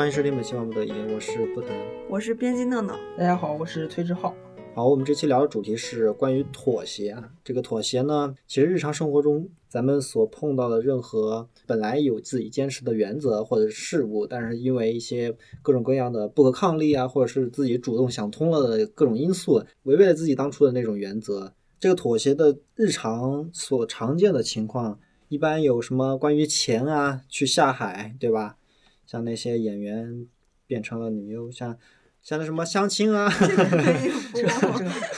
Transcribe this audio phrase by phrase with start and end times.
[0.00, 1.68] 欢迎收听本期《万不得已》，我是不腾。
[2.08, 2.98] 我是编辑闹闹。
[3.18, 4.34] 大家好，我是崔志浩。
[4.74, 7.30] 好，我们这期聊的主题是关于妥协啊。
[7.44, 21.52] 这个妥协呢，其实日常生活中咱们所碰到的任何本来有自己坚持的原则或者是事物，但是因为一些各种各样的不可抗力啊，或者是自己主动想通了的各种因素，违背了自己当初的那种原则。
[21.78, 24.98] 这个妥协的日常所常见的情况，
[25.28, 28.56] 一般有什么关于钱啊，去下海，对吧？
[29.10, 30.24] 像那些演员
[30.68, 31.76] 变成了女优，像
[32.22, 33.28] 像那什么相亲啊。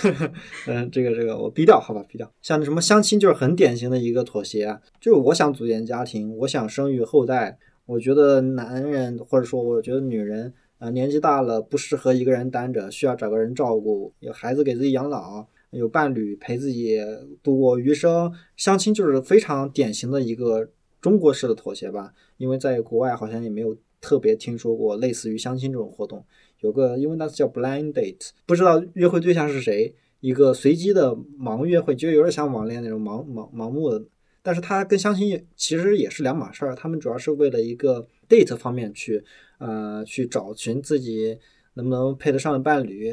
[0.67, 2.33] 嗯，这个这个我逼掉，好吧，逼掉。
[2.41, 16.99] 像那什么相亲就是很典型的一个妥协啊，就是我想组建家庭，我想生育后代，我觉得男人或者说我觉得女人啊、年纪大了不适合一个人单着，需要找个人照顾，有孩子给自己养老，有伴侣陪自己
[17.43, 18.33] 度过余生。
[18.57, 20.71] 相亲就是非常典型的一个
[21.03, 26.25] 中国式的妥协吧，因为在国外好像也没有特别听说过类似于相亲这种活动。
[26.61, 34.05] 有个英文单词叫 blind date，不知道约会对象是谁，一个随机的盲约会，就有点像网恋那种盲盲盲目的。
[34.45, 39.25] 但是它跟相亲其实也是两码事儿，他们主要是为了一个 date 方面去
[39.59, 41.39] 呃去找寻自己
[41.75, 43.13] 能不能配得上的伴侣，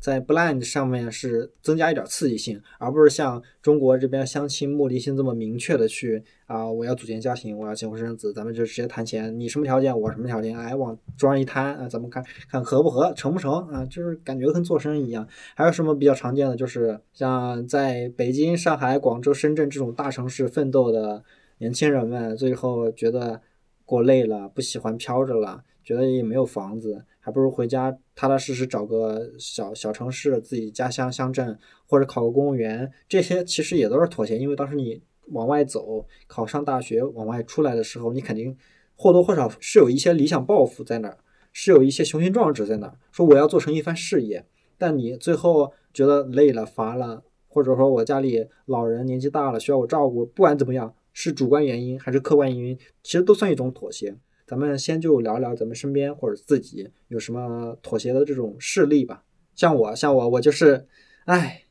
[0.00, 15.28] 在 blind 上面是增加一点刺激性，而不是像中国这边相亲目的性这么明确的去啊、我要组建家庭，我要结婚生子，咱们就直接谈钱，你什么条件，我什么条件，哎，往桌上一摊啊，咱们看看合不合，成不成啊，就是感觉跟做生意一样。
[15.54, 21.22] 还有什么比较常见的，就是像在北京、上海、广州、深圳这种大城市奋斗的
[21.58, 23.42] 年轻人们，最后觉得
[23.84, 38.56] 过累了，不喜欢飘着了，觉得也没有房子，还不如回家踏踏实实找个小小城市，自己家乡乡镇，或者考个公务员，这些其实也都是妥协，因为当时你往外走，考上大学，往外出来的时候，你肯定
[38.96, 41.18] 或多或少是有一些理想抱负在那儿，
[41.52, 44.44] 是有一些雄心壮志在那儿，说我要做成一番事业。
[44.78, 54.16] 但你最后觉得累了、乏了，或者说我家里老人年纪大了需要我照顾，不管怎么样，是主观原因还是客观原因，其实都算一种妥协。
[54.50, 59.22] 咱们先就聊聊咱们身边或者自己有什么妥协的这种事例吧。
[59.54, 60.88] 像我，像我，我就是，
[61.26, 61.66] 唉，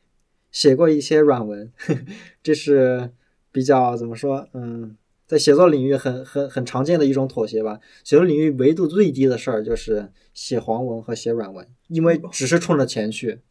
[0.50, 1.70] 写过一些软文，
[2.42, 3.12] 这是
[3.52, 4.48] 比较怎么说？
[4.54, 4.96] 嗯，
[5.28, 7.82] 在写作领域很很很常见的一种妥协吧。
[8.06, 13.42] 写作领域维度最低的事儿就是写黄文和写软文，因为只是冲着钱去。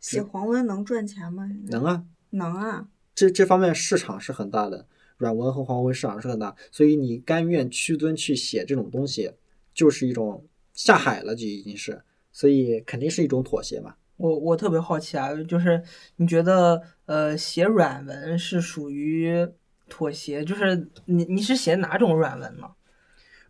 [0.00, 1.46] 写黄文能赚钱吗？
[1.66, 4.86] 能啊，能啊，这这方面市场是很大的，
[5.18, 9.30] 软文和黄文市场是很大，所以你甘愿屈尊去写这种东西，
[9.74, 12.02] 就是一种下海了，就已经是，
[12.32, 13.96] 所以肯定是一种妥协嘛。
[14.16, 15.82] 我我特别好奇啊，就是
[16.16, 19.46] 你觉得呃写软文是属于
[19.88, 22.70] 妥协，就是你你是写哪种软文呢？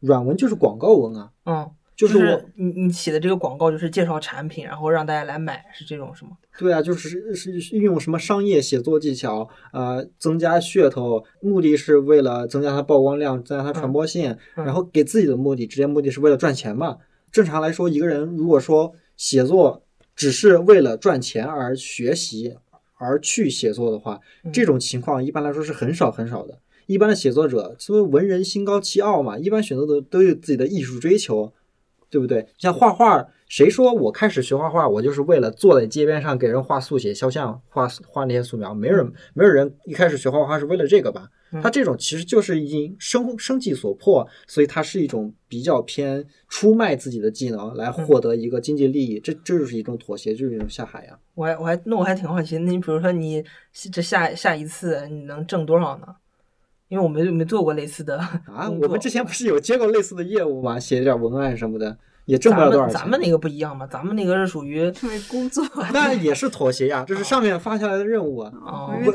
[0.00, 6.31] 软文就是广告文啊，嗯，就是我你你写的这个广告就是介绍产品，然后让大家来买，是这种是吗？
[6.56, 16.98] 对啊，就是是是运用什么商业写作技巧，呃，增加噱头，目的是为了增加它曝光量，增加它传播性，嗯然后给自己的目的，直接目的是为了赚钱嘛。
[17.32, 19.82] 正常来说，一个人如果说写作
[20.15, 22.56] 只是为了赚钱而学习
[22.98, 26.60] 而去写作的话，嗯这种情况一般来说是很少很少的。
[26.86, 31.53] 一般的写作者，因为文人心高气傲嘛，一般选择的都有自己的艺术追求，
[32.10, 32.46] 对不对？
[32.58, 38.74] 像画画，谁说我开始学画画，我就是为了坐在街边上给人画速写、肖像、画画那些素描？
[38.74, 41.28] 没人，没有人一开始学画画是为了这个吧？
[41.50, 53.42] 嗯他这种其实就是已经生生计所迫，所以它是一种比较偏出卖自己的技能来获得一个经济利益，这这就是一种妥协，就是一种下海呀、我还我还那我还挺好奇，那你比如说你
[53.91, 56.08] 这下下一次你能挣多少呢？
[56.88, 58.69] 因为我没没做过类似的啊！
[58.81, 60.78] 我们之前不是有接过类似的业务吗？
[60.81, 62.94] 写点文案什么的，也挣不了多少钱。
[62.94, 64.91] 咱们咱们那个不一样嘛，咱们那个是属于
[65.31, 65.65] 工作。
[65.93, 68.53] 那也是妥协呀，这是上面发下来的任务啊。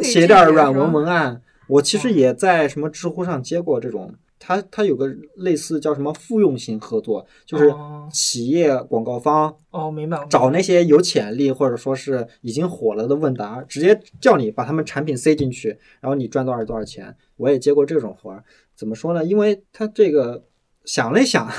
[0.01, 4.13] 写点软文文案，我其实也在什么知乎上接过这种，
[4.45, 5.07] 它它有个
[5.37, 10.21] 类似叫什么复用型合作，就是哦企业广告方哦，明白。
[10.29, 15.69] 找那些有潜力或者说是已经火了的问答，直接叫你把他们产品塞进去，
[16.01, 17.15] 然后你赚多少多少钱。
[17.37, 18.43] 我也接过这种活儿，
[18.75, 19.23] 怎么说呢？
[19.23, 20.43] 因为他这个
[20.83, 21.49] 想了一想，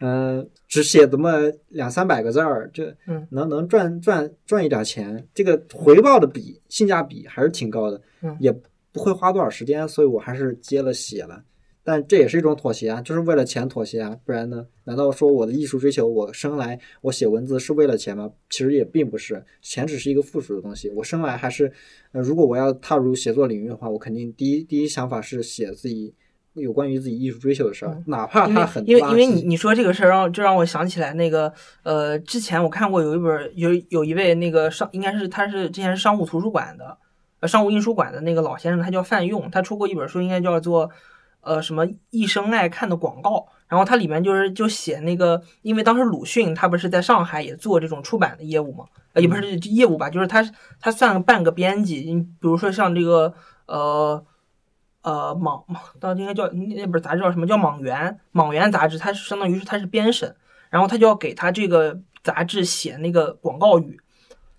[0.00, 8.50] 嗯、只写这么两三百个字儿，这嗯能能赚赚赚一点钱，这个回报的比性价比还是挺高的，嗯也
[8.90, 11.44] 不会花多少时间，所以我还是接了写了。
[11.84, 14.66] 但这也是一种妥协啊，就是为了钱妥协啊，不然呢？
[14.84, 18.30] 难道说我的艺术追求，我生来我写文字是为了钱吗？
[18.50, 20.90] 其实也并不是，钱只是一个附属的东西。
[20.90, 21.72] 我生来还是，
[22.12, 26.14] 呃，如果我要踏入写作领域的话，我肯定第一第一想法是写自己
[26.54, 31.52] 有关于自己艺术追求的事儿，哪怕因为他很因为因为你你说这个事儿让就让我想起来那个
[31.82, 36.96] 呃，之前我看过有一本有有一位那个商应该是他是之前是商务图书馆的
[37.40, 40.90] 呃商务印书馆的那个老先生，他叫范用，他出过一本书，应该叫做
[41.42, 50.42] 呃什么一生爱看的广告，然后它里面就是就写那个，因为当时鲁迅他不是在上海也做这种出版的业务嘛，呃也不是业务吧，就是他
[50.80, 53.34] 他算半个编辑，你比如说像这个
[53.66, 54.24] 呃。
[55.04, 57.44] 呃，莽莽，当时应该叫那那本杂志叫什么？
[57.44, 57.96] 叫《莽原》
[58.30, 60.32] 《莽原》杂志，它是相当于是它是编审，
[60.70, 64.00] 然后他就要给他这个杂志写那个广告语，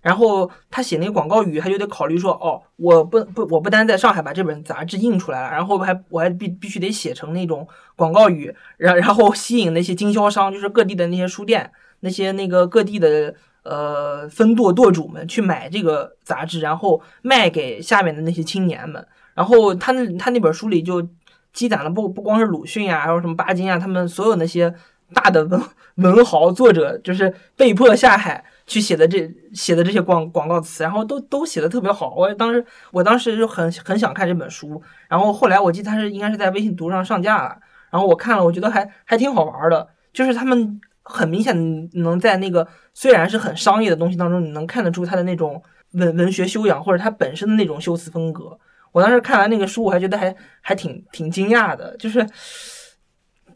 [0.03, 7.65] 然后他写那个广告语，他就得考虑说，哦，我不不，我不单在上海把这本杂志印出来了，然后还我还必必须得写成那种
[7.95, 11.71] 广告语，然然后吸引那些经销商，就是各地的那些书店，
[12.01, 13.33] 那些那个各地的
[13.63, 19.07] 呃分舵舵主们去买这个杂志，然后卖给下面的那些青年们。
[19.33, 21.07] 然后他那他那本书里就
[21.53, 24.73] 积攒了不不光是鲁迅啊，还有什么巴金啊，他们所有那些
[25.13, 25.61] 大的文
[25.95, 32.13] 文豪作者，就是被迫下海去写的这写的这些广广告词，然后都都写的特别好。
[32.15, 37.57] 我当时我当时就很很想看这本书，然后后来我记得他是应该是在微信读上上架了，
[37.91, 45.61] 然后我看了，我觉得还还挺好玩的，就是他们很明显能在那个虽然是很商业的东西当中，你能看得出他的那种
[45.91, 48.57] 文文学修养或者他本身的那种修辞风格。
[48.91, 52.25] 我当时看完那个书，我还觉得还还挺挺惊讶的，就是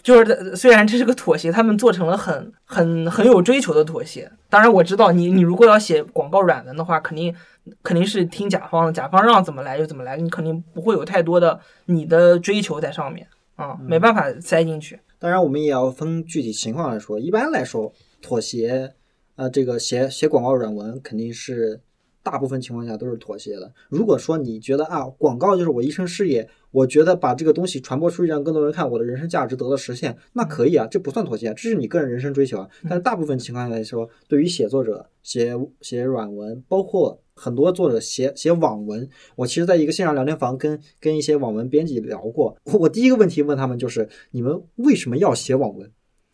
[0.08, 4.32] 就是虽然这是个妥协，他们做成了很很很有追求的妥协。
[4.50, 7.36] 当然我知道你你如果要写广告软文的话，肯定
[7.84, 13.28] 肯定是听甲方的，甲方让怎么来就怎么来，你肯定不会有太多的你的追求在上面
[13.58, 14.98] 啊，没办法塞进去。
[15.20, 17.20] 当然，我们也要分具体情况来说。
[17.20, 18.94] 一般来说，妥协，
[19.36, 21.82] 呃，这个写写广告软文肯定是。
[22.30, 23.74] 大部分情况下都是妥协的。
[23.88, 32.70] 如果说你觉得啊，广告就是我一生事业，我觉得把这个东西传播出去，让更多人看，我的人生价值得到实现，那可以啊，这不算妥协，这是你个人人生追求啊。
[32.84, 39.08] 但是大部分情况下来说，对于写作者写写软文，包括很多作者写写网文，
[39.38, 45.90] 我其实在一个线上聊天房跟跟一些网文编辑聊过，我第一个问题问他们就是你们为什么要写网文？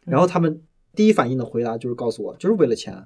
[0.07, 0.63] 然后他们
[0.95, 3.05] 第一反应的回答就是告诉我，就是为了钱。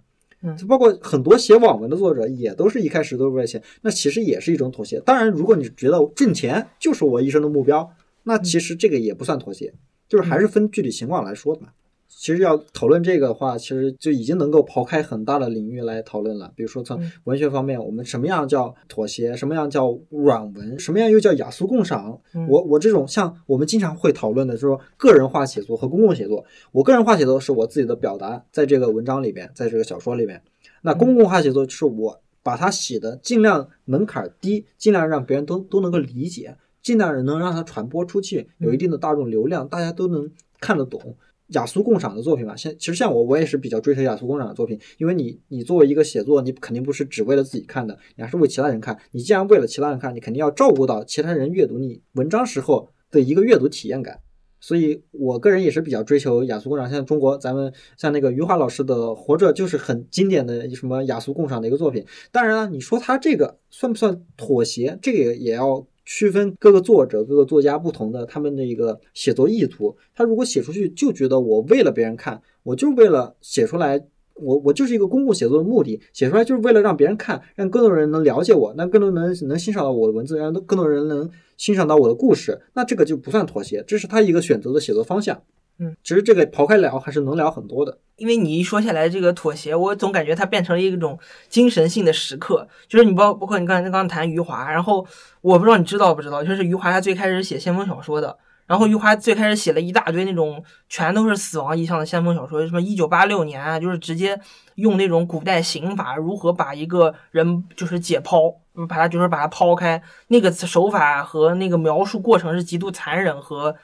[0.57, 4.99] 就包括很多写网文的作者，也都是一开始都是为了钱，那其实也是一种妥协。
[4.99, 7.89] 当然，如果你觉得挣钱就是我一生的目标，
[8.23, 9.73] 那其实这个也不算妥协，
[10.07, 11.69] 就是还是分具体情况来说的嘛。
[12.07, 16.51] 其实要讨论这个的话，其实就已经能够刨开很大的领域来讨论了。
[16.55, 22.19] 比如说从文学方面，我们什么样叫妥协，什么样叫软文，什么样又叫雅俗共赏。
[22.49, 26.43] 我我这种像我们经常会讨论的，就是说个人化写作和公共写作。
[26.71, 30.41] 我个人化写作是我自己的表达，在这个文章里边，在这个小说里边。
[30.81, 41.17] 那公共化写作是我把它写的尽量门槛低，尽量让别人都都能够理解，尽量能让它传播出去，有一定的大众流量，大家都能看得懂。
[41.49, 48.97] 雅俗共赏的作品嘛，像其实像我，我也是比较追求雅俗共赏的作品，因为你你作为一个写作，你肯定不是只为了自己看的，你还是为其他人看。
[49.11, 54.19] 你既然为了其他人看，你肯定要照顾到其他人阅读你文章时候的一个阅读体验感。
[54.59, 56.89] 所以我个人也是比较追求雅俗共赏。
[56.89, 62.05] 像中国咱们像那个余华老师的《活着》，就是很经典的什么雅俗共赏的一个作品。
[62.31, 65.87] 当然了，你说他这个算不算妥协，这个也要。
[66.07, 69.93] 区分各个作者、各个作家不同的他们的一个写作意图。
[70.15, 74.01] 他如果写出去就觉得我为了别人看，我就是为了写出来，
[74.35, 85.43] 我我就是一个公共写作的目的，写出来就是为了让别人看，让更多人能了解我，那更多人能欣赏到我的文字，让更多人能欣赏到我的故事，那这个就不算妥协，这是他一个选择的写作方向。
[85.79, 87.97] 嗯，其实这个刨开聊还是能聊很多的。
[88.15, 91.19] 因为你一说下来这个妥协，我总感觉它变成了一种
[91.49, 92.67] 精神性的时刻。
[92.87, 95.05] 就是你包包括你刚才刚刚谈余华，然后
[95.41, 104.39] 我不知道你知道不知道，就是余华他最开始写先锋小说的，然后余华最开始写了一大堆那种全都是死亡意象的先锋小说，什么一九八六年啊，就是直接
[104.75, 108.51] 用那种古代刑法如何把一个人就是解剖，
[108.89, 113.75] 把他就是把他抛开，那个手法和那个描述过程是极度残忍和。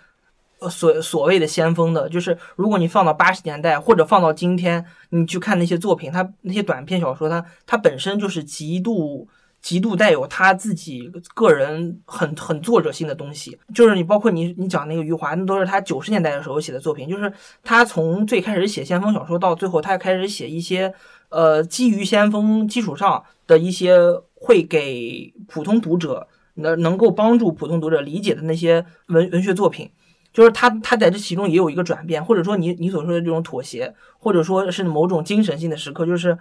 [0.69, 9.27] 所所谓的先锋的，就是如果你放到八十年代或者放到今天，你去看那些作品，它那些短篇小说，它它本身就是极度
[9.61, 13.57] 极度带有他自己个人很很作者性的东西。
[13.73, 17.07] 就是你包括你你讲那个余华，那都是他九十年代的时候写的作品。
[17.07, 17.31] 就是
[17.63, 20.93] 他从最开始写先锋小说，到最后他开始写一些
[21.29, 23.97] 呃基于先锋基础上的一些
[24.33, 29.89] 会给普通读者能能够帮助普通读者理解的那些文文学作品。
[30.33, 36.05] 就是他，他在这其中也有一个转变，或者说你你所说的这种妥协，或者说是某种精神性的时刻。
[36.05, 36.37] 就是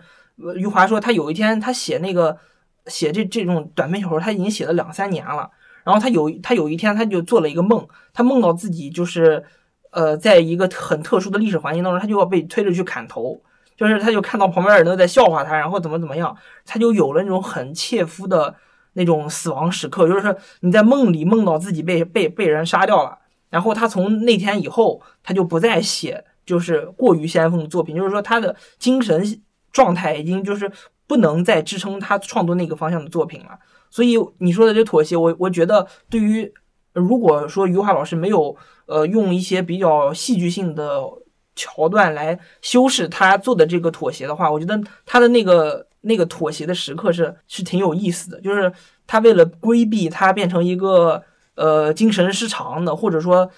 [0.57, 2.37] 余华说，他有一天他写那个
[2.87, 5.51] 写这这种短篇小说，他已经写了两三年了。
[5.85, 9.45] 然后他有他有一天他就做了一个梦，他梦到自己就是
[9.91, 13.43] 呃在一个很特殊的历史环境当中，他就要被推着去砍头，
[13.77, 16.35] 就是他就看到旁边人都在笑话他，然后怎么怎么样，
[16.65, 18.55] 他就有了那种很切肤的
[18.93, 23.19] 那种死亡时刻，就是你在梦里梦到自己被被被人杀掉了，
[23.53, 29.23] 然后他从那天以后他就不再写就是过于先锋的作品，就是说他的精神
[29.71, 30.73] 状态已经就是
[31.07, 33.59] 不能再支撑他创作那个方向的作品了。
[33.91, 36.51] 所以你说的这妥协，我我觉得对于
[36.95, 38.57] 如果说余华老师没有
[38.87, 41.03] 呃用一些比较戏剧性的
[41.55, 48.41] 桥段来修饰他做的这个妥协的话，我觉得他的那个那个妥协的时刻是是挺有意思的。
[48.41, 48.73] 就是
[49.07, 51.23] 他为了规避他变成一个
[51.55, 53.51] 呃精神失常的，或者说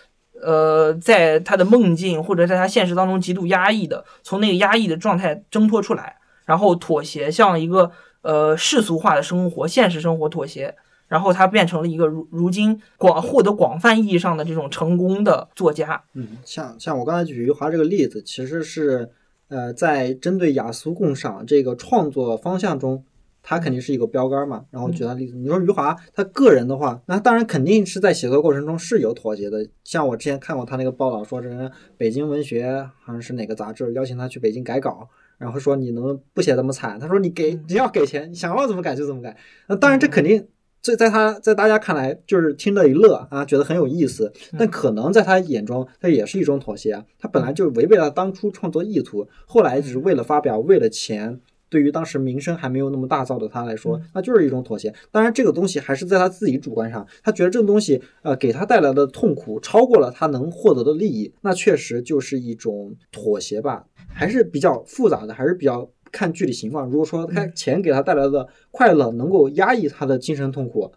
[0.42, 7.90] 呃在他的梦境或者在他现实当中极度压抑的，从那个压抑的状态挣脱出来，然后妥协，向一个。
[8.24, 10.74] 呃，世俗化的生活，现实生活妥协，
[11.08, 16.02] 然后他变成了一个如如今广获得广泛意义上的这种成功的作家。
[16.14, 19.10] 嗯，像像我刚才举余华这个例子，其实是
[19.48, 23.04] 呃，在针对雅俗共赏这个创作方向中，
[23.44, 24.64] 他肯定是一个标杆嘛。
[24.72, 29.64] 然后举他例子，你说余华他个人的话，那当然肯定是在写作过程中是有妥协的。
[29.84, 35.08] 像我之前看过他那个报道，说这个北京文学好像是哪个杂志邀请他去北京改稿。
[35.36, 36.98] 然后说你能不写这么惨？
[36.98, 39.36] 他说你给你要给钱，你想要怎么改就怎么改。
[39.68, 40.46] 那当然这肯定
[40.80, 44.32] 这在他在大家看来就是听了一乐啊，觉得很有意思。
[44.56, 47.04] 但可能在他眼中，他也是一种妥协啊。
[47.18, 51.40] 他本来就违背了当初创作意图，后来只是为了发表，为了钱。
[51.74, 54.94] 对于当时名声还没有那么大噪的他来说，那就是一种妥协。
[55.10, 63.86] 当然这个东西还是在他自己主观上，他觉得这个东西呃给他带来的痛苦超过了他能获得的利益，那确实就是一种妥协吧。
[64.06, 66.88] 还是比较复杂的，还是比较看具体情况。
[66.88, 70.92] 如果说他钱给他带来的快乐能够压抑他的精神痛苦，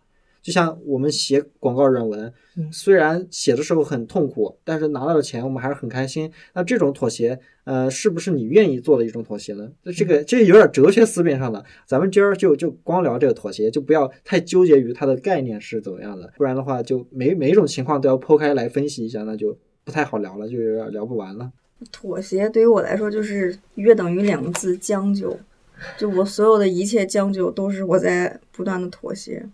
[0.48, 2.32] 就像我们写广告软文，
[2.72, 6.32] 虽然写的时候很痛苦，但是拿到了钱，我们还是很开心。
[6.54, 9.70] 那这种妥协，呃，是不是你愿意做的一种妥协呢？
[9.84, 11.62] 那这个这有点哲学思辨上的。
[11.86, 21.52] 咱们今儿就就光聊这个妥协，就不要太纠结于它的概念是怎么样的，不然的话，就每每一种情况都要剖开来分析一下，那就不太好聊了，就有点聊不完了。
[21.92, 25.38] 妥协对于我来说就是约等于两个字：将就。
[25.96, 29.48] 就我所有的一切将就都是我在不断的妥协。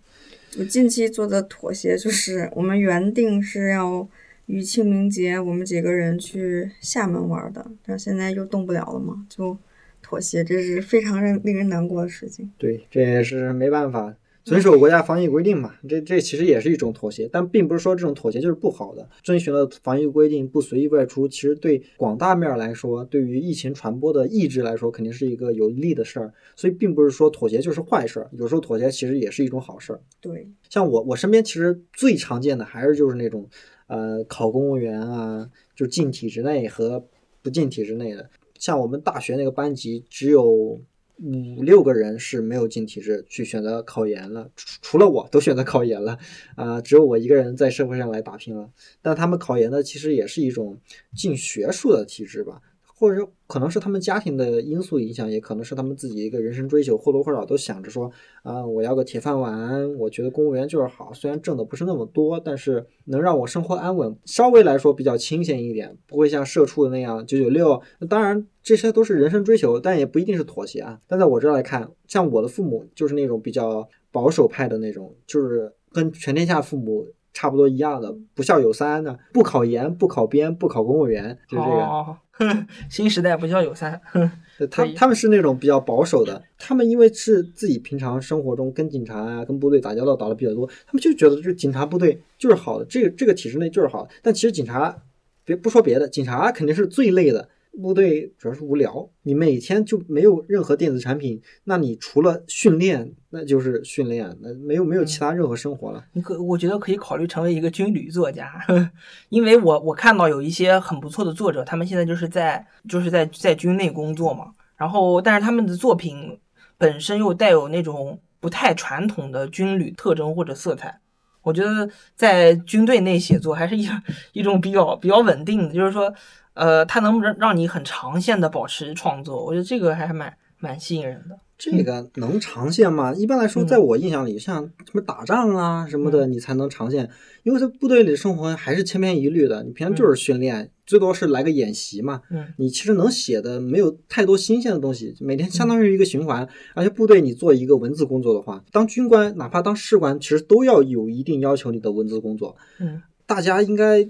[0.57, 4.07] 我近期做的妥协就是我们原定是要
[4.45, 9.57] 于清明节我们几个人去厦门玩的，但现在又动不了了嘛，就
[10.01, 12.51] 妥协，这是非常令令人难过的事情。
[12.57, 14.15] 对，这也是没办法。
[14.43, 19.09] 遵守国家防疫规定嘛，这这其实也是一种妥协，但并不是说这种妥协就是不好的。
[19.23, 26.33] 遵循了防疫规定，不随意外出，其实对广大面来说，对于疫情传播的抑制来说，肯定是一个有利的事儿。
[26.57, 30.01] 所以，并不是说妥协就是坏事儿，有时候妥协其实也是一种好事儿。
[30.19, 33.47] 对，像我我身边其实最常见的还是就是那种，
[33.87, 37.05] 呃，考公务员啊，就进体制内和
[37.41, 38.29] 不进体制内的。
[38.59, 40.81] 像我们大学那个班级只有。
[41.17, 46.17] 五六个人是没有进体制去选择考研了，除除了我都选择考研了，
[46.55, 48.69] 啊，只有我一个人在社会上来打拼了。
[49.01, 50.79] 但他们考研的其实也是一种
[51.15, 52.61] 进学术的体制吧。
[52.95, 58.09] 或者说可能是他们家庭的因素影响，也可能是他们自己一个人生追求，或多或少都想着说
[58.43, 59.97] 啊，我要个铁饭碗。
[59.97, 67.81] 我觉得公务员就是好，虽然挣的不是那么多，但是能让我生活安稳，稍微来说比较清闲一点，不会像社畜那样九九六。
[68.09, 70.99] 当然这些都是人生追求，但也不一定是妥协啊。
[71.07, 77.07] 但在我这来看，像我的父母就是那种比较保守派的那种，就是跟全天下父母。
[77.33, 82.17] 差不多一样的，不孝有三的，不考研，不考编，不考公务员，就这个。
[82.89, 83.99] 新时代不孝有三。
[84.71, 94.07] 他他们是那种比较保守的，他们因为是自己平常生活中跟警察啊、跟部队打交道打的比较多，他们就觉得就警察部队就是好的，这个这个体制内就是好。
[94.21, 94.95] 但其实警察，
[95.43, 97.49] 别不说别的，警察肯定是最累的。
[97.81, 106.05] 部队主要是无聊，你每天就没有任何电子产品，那你除了训练，那就是训练，那没有没有其他任何生活了。
[106.13, 108.51] 你可我觉得可以考虑成为一个军旅作家，
[109.29, 116.39] 因为我我看到有一些很不错的作者，他们现在就是在就是在在军内工作嘛，然后但是他们的作品
[116.77, 120.99] 本身又带有那种不太传统的军旅特征或者色彩，
[121.41, 123.89] 我觉得在军队内写作还是一
[124.33, 126.13] 一种比较比较稳定的，就是说。
[126.53, 131.39] 呃，它能让让你很长线的保持创作，我觉得这个还蛮蛮吸引人的。
[131.55, 133.13] 这个能长线吗？
[133.13, 137.09] 一般来说，嗯在我印象里，像什么打仗啊什么的，你才能长线。
[137.43, 142.21] 因为在部队里生活还是千篇一律的，你平常就是训练，最多是来个演习嘛。
[142.29, 146.45] 嗯你其实能写的没有太多新鲜的东西，每天相当于一个循环。
[146.73, 152.57] 而且部队你做一个文字工作的话，当军官哪怕当士官，其实都要有一定要求你的文字工作。
[152.79, 154.05] 嗯大家应该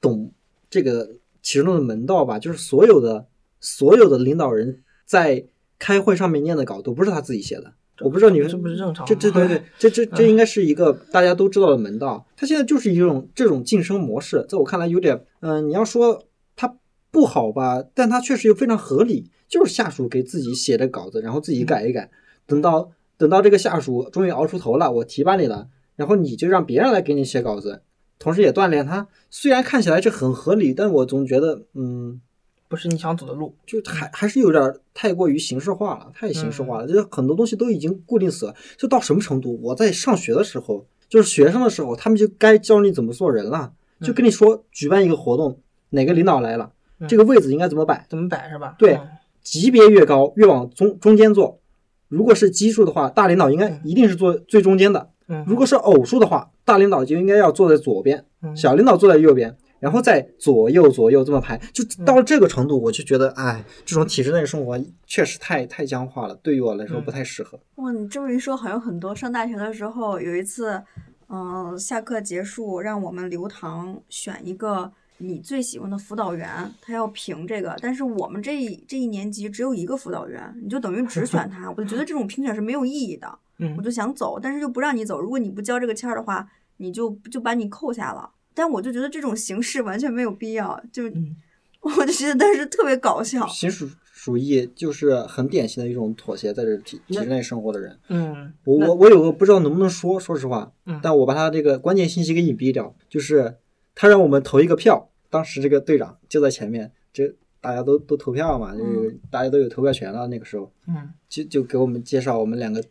[0.00, 0.32] 懂
[0.70, 2.40] 这个其中的门道吧？
[2.40, 3.26] 就是所有的
[3.60, 5.44] 所有的领导人在
[5.78, 7.74] 开会上面念的稿都不是他自己写的。
[8.00, 9.06] 我不知道你们这不是正常吗？
[9.06, 12.26] 这这对对，这这 这应该是一个大家都知道的门道。
[12.36, 16.24] 他现在就是一种这种晋升模式，在我看来有点，嗯、你要说
[16.56, 16.74] 他
[17.12, 22.10] 不好吧，但他确实又非常合理，就是下属给自己写的稿子，然后自己改一改，
[22.46, 27.82] 等到等到这个下属终于熬出头了，我提拔你了，然后你就让别人来给你写稿子，
[28.18, 29.06] 同时也锻炼他。
[29.30, 32.20] 虽然看起来这很合理，但我总觉得，嗯，
[32.68, 33.54] 不是你想走的路。
[33.66, 38.54] 就还还是有点儿太过于形式化了，太形式化了，就是很多东西都已经固定死了。
[38.76, 39.58] 就到什么程度？
[39.62, 45.58] 我在上学的时候，就是学生的时候，他们就该教你怎么做人了，就跟你说举办一个活动，
[45.90, 48.74] 哪个领导来了，嗯这个位置应该怎么摆，怎么摆是吧？
[48.78, 49.08] 对嗯
[49.42, 51.60] 级别越高越往中中间坐。
[52.08, 58.56] 如果是奇数的话，大领导应该一定是坐最中间的；嗯，如果是偶数的话，大领导就应该要坐在左边，嗯。
[58.56, 62.04] 小领导坐在右边，然后再左右左右这么排，就嗯。
[62.04, 67.04] 到了这个程度，我就觉得，哎，这种体制内生活确实太太僵化了，对于我来说嗯。
[67.04, 67.58] 不太适合。
[67.76, 70.82] 哇，你这么一说，好像很多上大学的时候有一次，
[71.28, 76.48] 嗯、下课结束让我们留堂选一个你最喜欢的辅导员，
[76.82, 88.30] 他要评这个，但是我们这一这一年级只有一个辅导员，你就等于只选他，我就觉得这种评选是没有意义的，嗯我就想走，但是又不让你走，如果你不交这个签儿的话，你就就把你扣下了。
[88.52, 91.36] 但我就觉得这种形式完全没有必要，就、嗯
[91.82, 93.46] 我就觉得当时特别搞笑。
[93.48, 97.98] 新属主义就是很典型的一种妥协，在这体体制内生活的人。
[98.08, 103.56] 嗯，我我我有个不知道能不能说，说实话，嗯但我把他这个关键信息给隐蔽掉，就是
[103.94, 112.82] 他让我们投一个票，当时这个队长就在前面，这大家都都投票嘛，就是大家都有投票权了，那个时候嗯，就就给我们介绍我们两个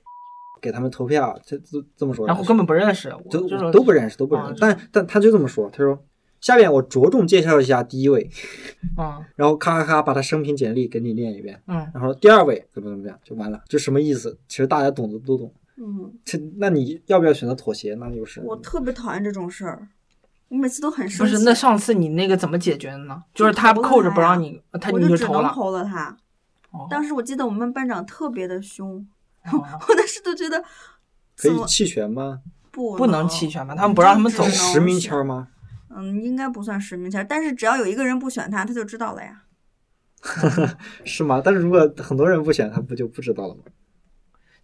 [0.64, 6.02] 给他们投票，这这这么说，然后根本不认识，都都不认识，都不认识啊，但但他就这么说，他说
[6.40, 8.30] 下面我着重介绍一下第一位，
[8.98, 14.38] 嗯 然后咔咔咔把他生平简历给你念一遍，嗯然后第二位怎么怎么样就完了，就什么意思？
[14.48, 15.54] 其实大家懂的都懂。
[15.76, 17.96] 嗯，这那你要不要选择妥协？
[17.96, 19.88] 那就是我特别讨厌这种事儿，
[20.48, 21.34] 我每次都很生气。
[21.34, 23.24] 不是，那上次你那个怎么解决的呢？
[23.34, 25.84] 就是他扣着不让你，他我你就只能投了。
[25.84, 26.18] 他。
[26.72, 29.06] 哦当时我记得我们班长特别的凶，哦
[29.52, 30.64] 我当时都觉得
[31.36, 32.40] 可以弃权吗？
[32.72, 33.76] 不不能弃权吗？
[33.76, 35.48] 他们不让他们走实名签吗？
[35.96, 39.44] 嗯，应该不算实名签，但是只要有一个人不选他，他就知道了呀。
[41.06, 41.42] 是吗？
[41.44, 43.62] 但是如果很多人不选，他不就不知道了吗？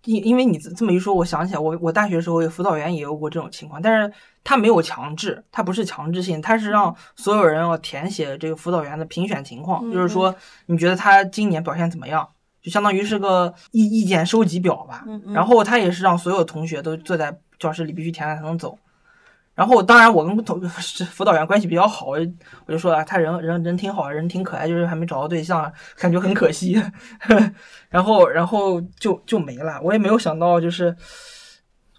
[0.05, 4.13] 因因为你这这么一说，我想起来，我我大学时候辅导员也有过这种情况，但是
[4.45, 10.33] 他没有强制，他不是强制性，他是让所有人要填写这个辅导员的评选情况，嗯就是说
[10.67, 12.27] 你觉得他今年表现怎么样，
[12.69, 15.03] 就相当于是个意意见收集表吧。
[15.33, 18.77] 然后他也是让所有同学都坐在教室里必须填完才能走。
[19.55, 20.61] 然后当然我跟同
[21.11, 22.31] 辅导员关系比较好，我就
[22.65, 26.81] 我就说啊，他人人人挺好，人挺可爱，就是还没找到对象，感觉很可惜。
[27.89, 30.95] 然后然后就就没了，我也没有想到就是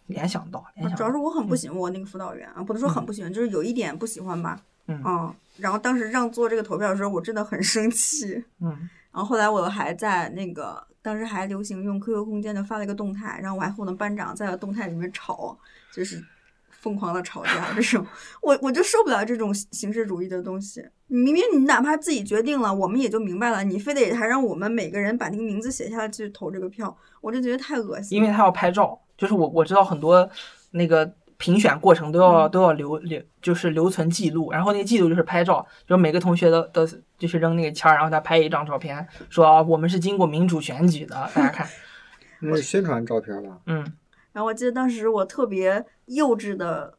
[0.06, 4.58] 联想到联想到主要是我很不喜欢我那个辅导员啊，不能说很不喜欢，就是有一点不喜欢吧。
[4.86, 8.42] 嗯啊，然后当时让做这个投票的时候，我真的很生气。
[8.60, 15.58] 嗯然后后来我还在那个当时还流行用 QQ 空间的发了一个动态，然后我还和我的班长在动态里面吵，
[15.92, 16.22] 就是
[16.70, 18.06] 疯狂的吵架这种，
[18.40, 20.82] 我我就受不了这种形式主义的东西。
[21.08, 28.16] 你明明你哪怕自己决定了，我们也就明白了，你非得还让我们每个人把那个名字写下来去投这个票，我就觉得太恶心。
[28.16, 30.28] 因为他要拍照，就是我我知道很多
[30.70, 36.86] 那个评选过程都要、嗯都要留留，就是留存记录，然后那个记录就是拍照，就是每个同学的都
[37.18, 41.66] 就是扔那个签儿，然后他拍一张照片，说啊我们是经过民主选举的，大家看，
[42.40, 43.58] 那是宣传照片吧？
[43.66, 43.78] 嗯
[44.32, 46.94] 然后我记得当时我特别幼稚的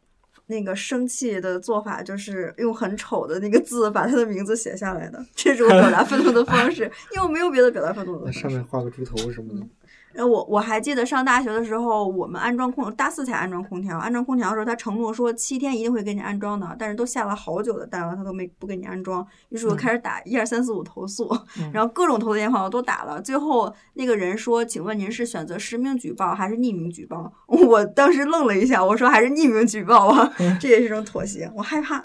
[0.47, 6.83] 那个生气的做法，就是用很丑的那个字把他的名字写下来的，这是我表达愤怒的方式，
[7.15, 8.39] 因为我没有别的表达愤怒的方式。
[8.43, 9.65] 那上面画个猪头什么的。
[10.13, 19.25] 然后我我还记得上大学的时候，我们安装空大四才安装空调，安装空调的时候，他承诺说七天一定会给你安装的，但是都下了好久的单了，他都没不给你安装。
[19.49, 21.27] 于是我嗯开始打一二三四五投诉，
[21.59, 31.97] 嗯 然后各种投诉电话我都打了，最后那个人说：“请问您是选择实名举报还是匿名举报？” 我当时愣了一下，我说：“还是匿名举报吧，这也是一种妥协。”我害怕，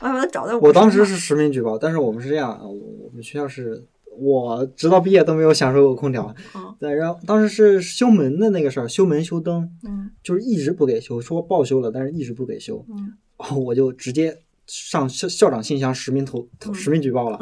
[0.00, 3.84] 我害怕他找到我当时是实名举报，但是我们是这样啊，我我们学校是
[4.18, 6.34] 我直到毕业都没有享受过空调。
[6.54, 6.74] 嗯。
[6.78, 10.10] 对，然后当时是修门的那个事儿，修门修灯，嗯。
[10.22, 17.38] 就是一直不给修，说报修了，但是一直不给修，嗯，哦， 我就直接上校校长信箱实名投实名举报了，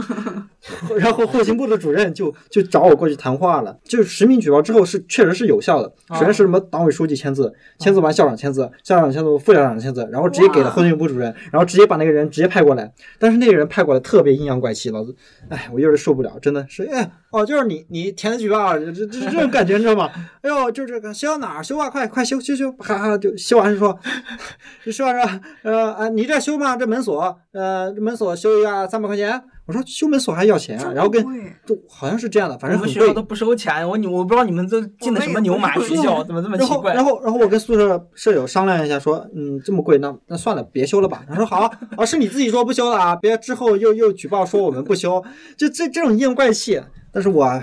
[0.98, 6.14] 然后后勤部的主任就就找我过去谈话了，就实名举报之后是确实是有效的，哦。
[6.14, 15.14] 首先是什么党委书记签字，签字完校长签字，校长签字副校长签字，然后直接给了后勤部主任，然后直接把那个人直接派过来，但是那个人派过来特别阴阳怪气，老子，
[15.48, 20.11] 哎，我有点受不了，真的是，哎，哦，就是你你填的举报，这这这这种感觉你知道吗？
[20.42, 23.96] 哎呦，就这个修到哪儿修啊，快快修修修，哈哈，就修完说，
[24.85, 26.76] 就修完说，呃啊，你这修吗？
[26.76, 27.12] 这门锁，
[27.53, 29.42] 呃，门锁修一个三百块钱。
[29.64, 30.92] 我说修门锁还要钱啊？
[30.92, 31.22] 然后跟
[31.64, 37.05] 就好像是这样的，反正我们很校都不收钱，我你我不知道你们这进的什么牛马学校，怎么 这么然后，奇怪然？
[37.05, 41.25] 后，然后我跟宿舍舍友商量一下，说，嗯，这么贵，那那算了，别修了吧。
[41.29, 45.22] 他说好，啊，是你自己说不修了啊，别之后又又举报说我们不修，
[45.57, 46.83] 就这这种阴阳怪气。
[47.12, 47.62] 但是我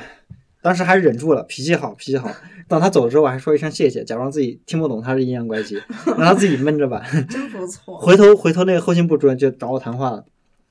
[0.62, 2.30] 当时还忍住了，脾气好，脾气好。
[2.69, 7.03] 等他走了之后，我还说一声谢谢，假装自己听不懂他是阴阳怪气， 让他自己闷着吧。
[7.27, 7.97] 真不错。
[7.97, 10.23] 回头回头那个后勤部主任就找我谈话了，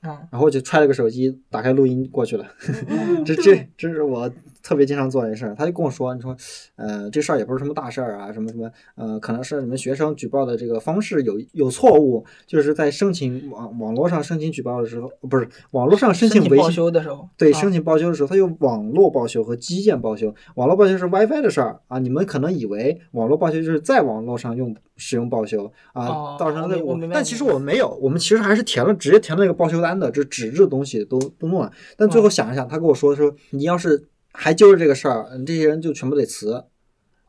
[0.03, 2.45] 嗯，然后我就揣了个手机，打开录音过去了。
[2.87, 4.31] 嗯 这这这是我
[4.61, 5.55] 特别经常做这事儿。
[5.55, 6.35] 他就跟我说，你说，
[6.75, 16.69] 呃，这事儿也不是什么大事儿啊，什么什么，呃，可能是你们学生举报的这个方式有有错误，就是在申请网网络上申请举报的时候，不是网络上申请维修。
[16.71, 20.33] 修的时候，对，啊申请报修的时候，它有网络报修和基建报修。
[20.55, 31.71] 网络报修是 WiFi 的事儿啊，你们可能以为网络报修就是在网络上用使用报修啊，哦造成的我明我明白但其实我们没有，我们其实还是填了，直接填了那个报修单的，这纸质的东西都都弄了。
[31.97, 36.63] 但最后想一想，他跟我说说，你要是还揪着这个事儿，嗯这些人就全部得辞。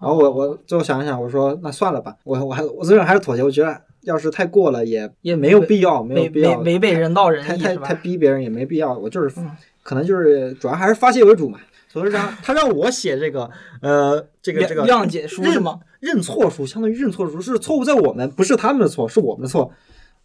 [0.01, 7.77] 然后我我最后想一想，我说那算了吧，我我还我最后还是妥协，我觉得要是太过了也也没有必要，没有必要违背人道人太太？
[7.77, 9.51] 太逼别人也没必要，我就是、嗯
[9.83, 11.59] 可能就是主要还是发泄为主嘛。
[11.89, 13.51] 所以让他让我写这个
[13.83, 15.81] 呃这个这个谅谅解书是吗？
[15.99, 19.73] 认错书，相当于认错书，是错误在我们，不是他们的错，是我们的错。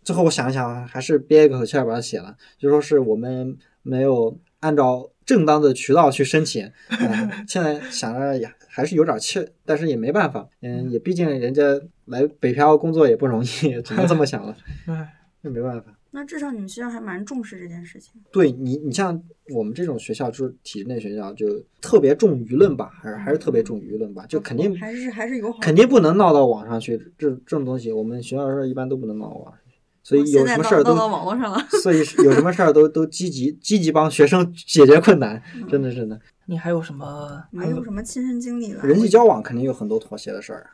[0.04, 6.66] 最后我想一想，还是憋一口气儿把它写了，就说是我们没有按照正当的渠道去申请。
[7.00, 11.62] 嗯，现在想着也还是有点气，但是也没办法，嗯，也毕竟人家
[12.06, 15.92] 来北漂工作也不容易，只能这么想了， 哎，那没办法。
[16.12, 18.14] 那至少你们学校还蛮重视这件事情。
[18.32, 19.22] 对你，你像
[19.54, 25.60] 我们这种学校，就是体制内学校，就特别重舆论吧，还是还是特别重舆论吧，就肯定还是还是有好。
[25.60, 29.65] 肯定不能闹到网上去，这这种东西，我们学校说一般都不能闹到网上去，
[30.06, 31.58] 所以有什么事儿都，网络上了。
[31.82, 36.22] 所以有什么事儿都都积极积极帮学生解决困难，真的真的。
[36.46, 37.44] 你还有什么？
[37.58, 38.84] 还有什么亲身经历了。
[38.84, 40.70] 人际交往肯定有很多妥协的事儿，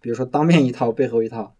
[0.00, 1.56] 比如说当面一套，背后一套，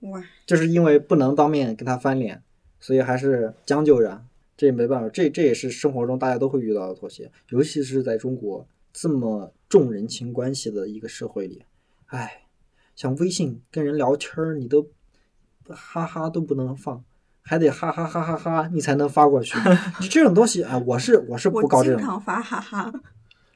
[0.00, 2.42] 哇，就是因为不能当面跟他翻脸，
[2.80, 4.20] 所以还是将就着，
[4.56, 11.62] 这也没办法，这这也是生活中大家都会遇到的妥协，尤其是在中国这么重人情关系的一个社会里，
[12.06, 12.48] 哎，
[12.96, 14.88] 像微信跟人聊天儿，你都
[15.68, 17.02] 哈哈都不能放。
[17.42, 19.58] 还得哈哈哈哈哈，你才能发过去。
[20.00, 21.98] 就这种东西，啊，我是我是不搞这种。
[21.98, 22.92] 经常发哈哈，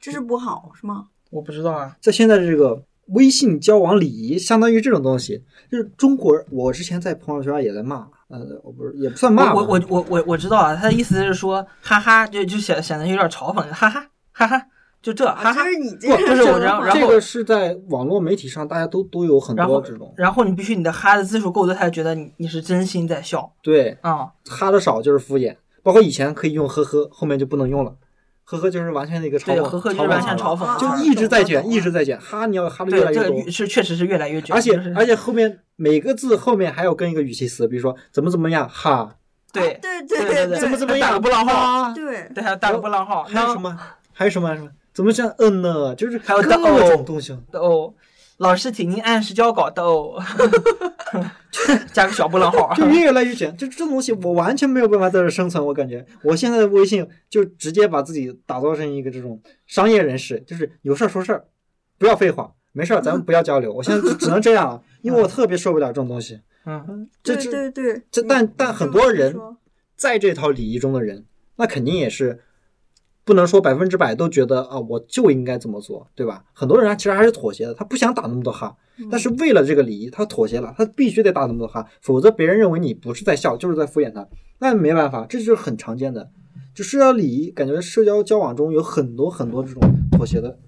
[0.01, 1.07] 这是不好是吗？
[1.29, 1.95] 我不知道啊。
[2.01, 5.41] 在现在这个微信交往礼仪，相当于这种东西，
[5.71, 6.45] 就是中国人。
[6.49, 14.67] 我之前在朋友圈也在骂，呃，我不是也不算骂，我我我我我我知道啊，他的意思是说，哈哈，就就显显得有点嘲讽，哈哈哈哈，
[15.05, 15.71] 就这哈啊，哈这。
[15.71, 23.53] 是你这不个这是我说的话然然后这个是在网络媒体上，大家都都有很多这种，然后你必须你的哈的字数够多，他才觉得你你是真心在笑。
[23.61, 27.93] 对，啊、哈的少就是敷衍，包括以前可以用呵呵，后面就不能用了，
[28.45, 39.17] 呵呵就是完全的一个嘲，讽，呵呵就是完全嘲讽，啊就啊一直在卷，一直在卷，哈你要哈的越来越多个语，是确实是越来越卷，而且而且后面每个字后面还要跟一个语气词，比如说怎么怎么样哈，
[39.53, 43.77] 对对对对对，怎么怎么样打个波浪号哈，对，对，还有打个波浪号，还有什么？
[44.11, 44.55] 还有什么？
[44.55, 45.93] 什么怎么这样嗯呢？
[45.95, 46.55] 就是还有各
[46.95, 47.37] 种东西。
[47.51, 47.93] 的哦，
[48.37, 50.19] 老师请您按时交稿的哦，
[51.93, 55.63] 加个小波浪号， 就越来越卷，就这种东西我完全没有办法在这生存。
[55.63, 61.45] 我感觉我现在的微信就直接把自己打造成一个这种商业人士，就是有事儿说事儿，
[61.97, 63.71] 不要废话，没事儿咱们不要交流。
[63.75, 66.39] 我现在就只能这样了，因为我特别受不了这种东西。
[66.65, 69.35] 嗯，对这这对对，这，但但很多人
[69.95, 71.25] 在这套礼仪中的人，
[71.57, 72.41] 那肯定也是
[73.25, 76.45] 不能说百分之百都觉得啊，我就应该这么做，对吧？
[76.53, 78.77] 很多人他其实还是妥协的，他不想打那么多哈，
[79.11, 84.25] 但是为了这个礼仪，他妥协了，他必须得打那么多哈，否则别人认为你不是在笑，就是在敷衍他，
[84.59, 86.29] 那没办法，这就是很常见的。
[86.73, 90.59] 就社交礼仪，感觉社交交往中有很多很多这种妥协的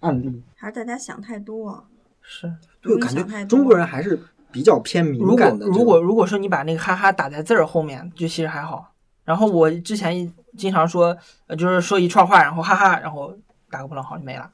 [0.00, 1.84] 案例，还是大家想太多啊，
[2.22, 2.50] 是。
[2.80, 4.18] 就感容易想太中国人还是
[4.52, 5.66] 比较偏敏感的。
[5.66, 8.94] 如果如果说你把那个哈哈打在字儿后面，就其实还好。
[9.28, 11.14] 然后我之前经常说，
[11.48, 13.36] 呃，就是说一串话，然后哈哈，然后
[13.70, 14.50] 打个波浪号就没了。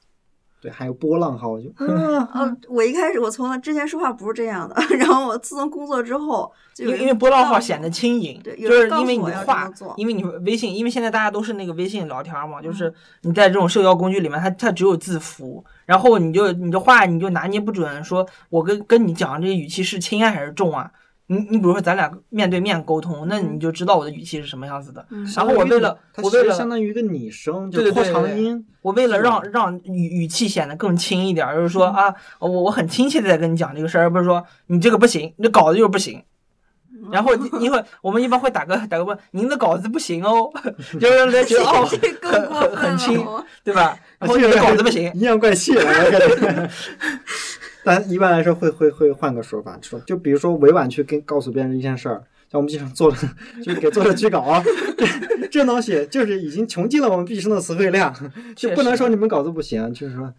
[0.60, 2.26] 对，还有波浪号就，嗯，
[2.68, 12.94] 我一开始我从来之前说话不是这样的， 然后我自从工作之后，就因为因为波浪号显得轻盈，对就是因为你的话因为你微信，因为现在大家都是那个微信聊天嘛，就是嗯
[13.28, 20.90] 你在这种社交工具里面，它它只有字符，然后你就你的话你就拿捏不准，说我跟跟你讲这个语气是轻啊还是重啊？
[21.26, 25.06] 你你比如说咱俩面对面沟通，那你就知道我的语气是什么样子的。
[25.10, 28.66] 嗯然后我为了我为了相当于一个拟声，就拖长音。
[28.82, 36.22] 我为了让让语语气显得更轻一点儿，就是说嗯啊，我我很亲切的在跟你讲这个事儿，而不是说你这个不行，你这稿子就是不行。
[37.10, 40.50] 然后一会儿我们一般会打个打个问，您的稿子不行哦，
[41.00, 41.84] 就是让人觉得哦
[42.22, 43.26] 很很很轻，
[43.64, 43.98] 对吧？
[44.18, 45.72] 然后这个你的稿子不行，阴阳怪气。
[47.84, 53.18] 但一般来说会会会换个说法，说就比如说委婉去跟告诉别人一件事儿，像我们经常做的，
[53.62, 54.64] 就是给作者举稿啊，
[54.96, 58.14] 这这东西就是已经穷尽了我们毕生的词汇量，
[58.56, 60.32] 就不能说你们稿子不行，就是说，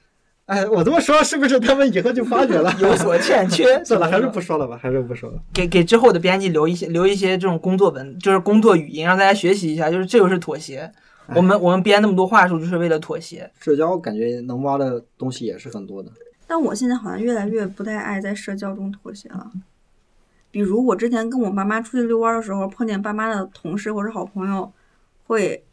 [0.48, 2.76] 哎，我这么说是不是他们以后就发觉了？
[2.80, 3.82] 有所欠缺。
[3.86, 5.40] 算了，还是不说了吧，还是不说了。
[5.54, 10.92] 给给之后的编辑留一些留一些这种工作文，就是工作语音，让大家学习一下，就是这就是妥协。
[11.36, 13.50] 我们我们编那么多话术，就是为了妥协。
[13.60, 16.12] 社交感觉能挖的东西也是很多的。
[16.48, 19.52] 但我现在好像越来越不太爱在社交中妥协了。
[20.52, 24.72] 比如我之前跟我爸妈出去遛弯儿的时候，碰见爸妈的同事或者好朋友，
[25.28, 25.66] 会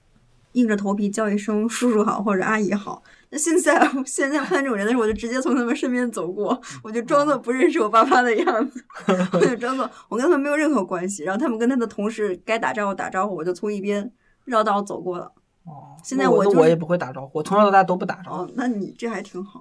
[0.53, 3.03] 硬着头皮叫一声叔叔好或者阿姨好。
[3.31, 8.85] 那现在 现在碰见这种人的时候，我就直接从他们身边走过，我就装作不认识我爸妈的样子，
[9.33, 11.23] 我就装作我跟他们没有任何关系。
[11.23, 14.11] 然后他们跟他的同事该打招呼打招呼，我就从一边
[14.47, 15.33] 绕道走过了。
[15.65, 18.43] 哦，现在我我就是我也不会打招呼，我从小到大都不打招呼。
[18.43, 19.61] 哦，那你这还挺好。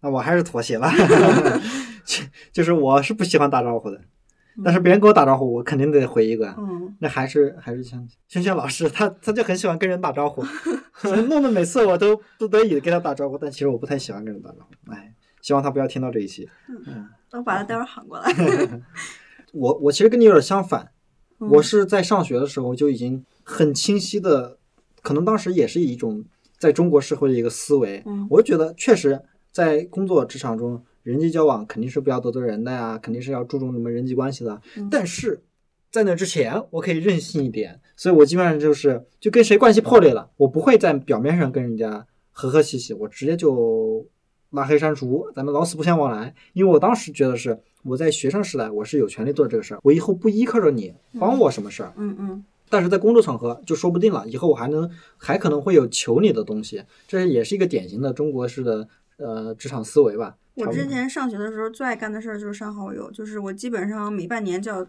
[0.00, 0.90] 那我还是妥协了，
[2.04, 4.00] 就就是我是不喜欢打招呼的，
[4.64, 6.54] 但是别人给我打招呼，我肯定得回一个。
[6.58, 10.44] 嗯，那还是还是像萱萱老师，他他就很喜欢跟人打招呼，
[11.28, 14.92] 弄得每次我都不得已的跟他打招呼，但其实我不太喜欢跟人打招呼。
[14.92, 16.48] 哎，希望他不要听到这一期。
[16.68, 18.32] 嗯我把他待会儿喊过来。
[19.52, 20.90] 我我其实跟你有点相反，
[21.40, 24.56] 嗯我是在上学的时候就已经很清晰的，
[25.02, 26.24] 可能当时也是一种
[26.58, 29.20] 在中国社会的一个思维，嗯我就觉得确实
[29.56, 34.60] 在工作职场中，人际交往肯定是不要得罪人的呀，肯定是要注重你们人际关系的。
[34.76, 35.40] 嗯但是
[35.90, 44.06] 在那之前，我可以任性一点，所以我基本上就是就跟谁关系破裂了，我不会在表面上跟人家和和气气，我直接就
[44.50, 46.34] 拉黑删除，咱们老死不相往来。
[46.52, 51.94] 因为我当时觉得是我在学生时代，我是有权利做这个事儿，我以后不依靠着你帮我什么事儿。
[51.96, 52.44] 嗯嗯。
[52.68, 60.36] 但是在工作场合就说不定了，以后我还能还可能会有求你的东西，这也是一个典型的中国式的呃职场思维吧。
[60.54, 64.86] 我之前上学的时候最爱干的事儿就是删好友，就是我基本上每半年就要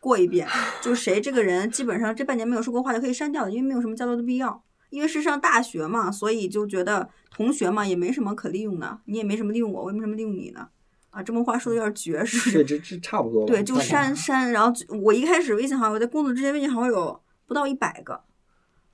[0.00, 0.46] 过一遍，
[0.82, 4.62] 就谁这个人基本上这半年没有说过话就可以删掉的，因为没有什么交流的必要。
[4.90, 10.66] 因为是上大学嘛，所以就觉得同学嘛也没什么可利用的，你也没什么利用我，我也没什么利用你的。
[11.10, 12.64] 啊，这么话说的有点绝，是不对，是？
[12.64, 13.46] 这这差不多。
[13.46, 18.14] 对，就删删，然后我一开始微信好友在工作之前微信好友不到一百个，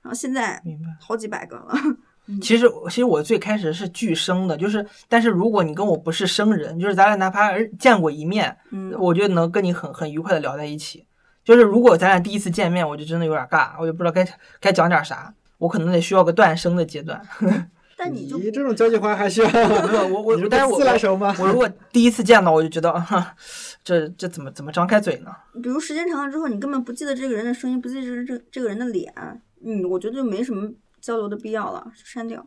[0.01, 0.61] 然后现在。
[0.99, 1.73] 好几百个了。
[2.41, 11.05] 其实，其实我最开始是拒生的，就是，但是如果你跟我不是生人，就是咱俩哪怕见过一面，嗯，我觉得能跟你很很愉快的聊在一起。
[11.43, 14.27] 就是如果咱俩第一次见面，我就真的有点尬，我就不知道该
[14.59, 17.21] 该讲点啥，我可能得需要个断生的阶段。
[17.97, 19.47] 但你就你这种交际花还需要？
[20.07, 21.33] 我我但是我自来熟吗？
[21.39, 23.33] 我如果第一次见到，我就觉得，啊，
[23.83, 25.31] 这这怎么怎么张开嘴呢？
[25.63, 29.13] 比如时间长了之后，你根本不记得这个人的声音，不记得这这个人的脸，
[29.63, 30.69] 嗯，我觉得就没什么
[31.05, 32.43] 交流的必要了，删掉。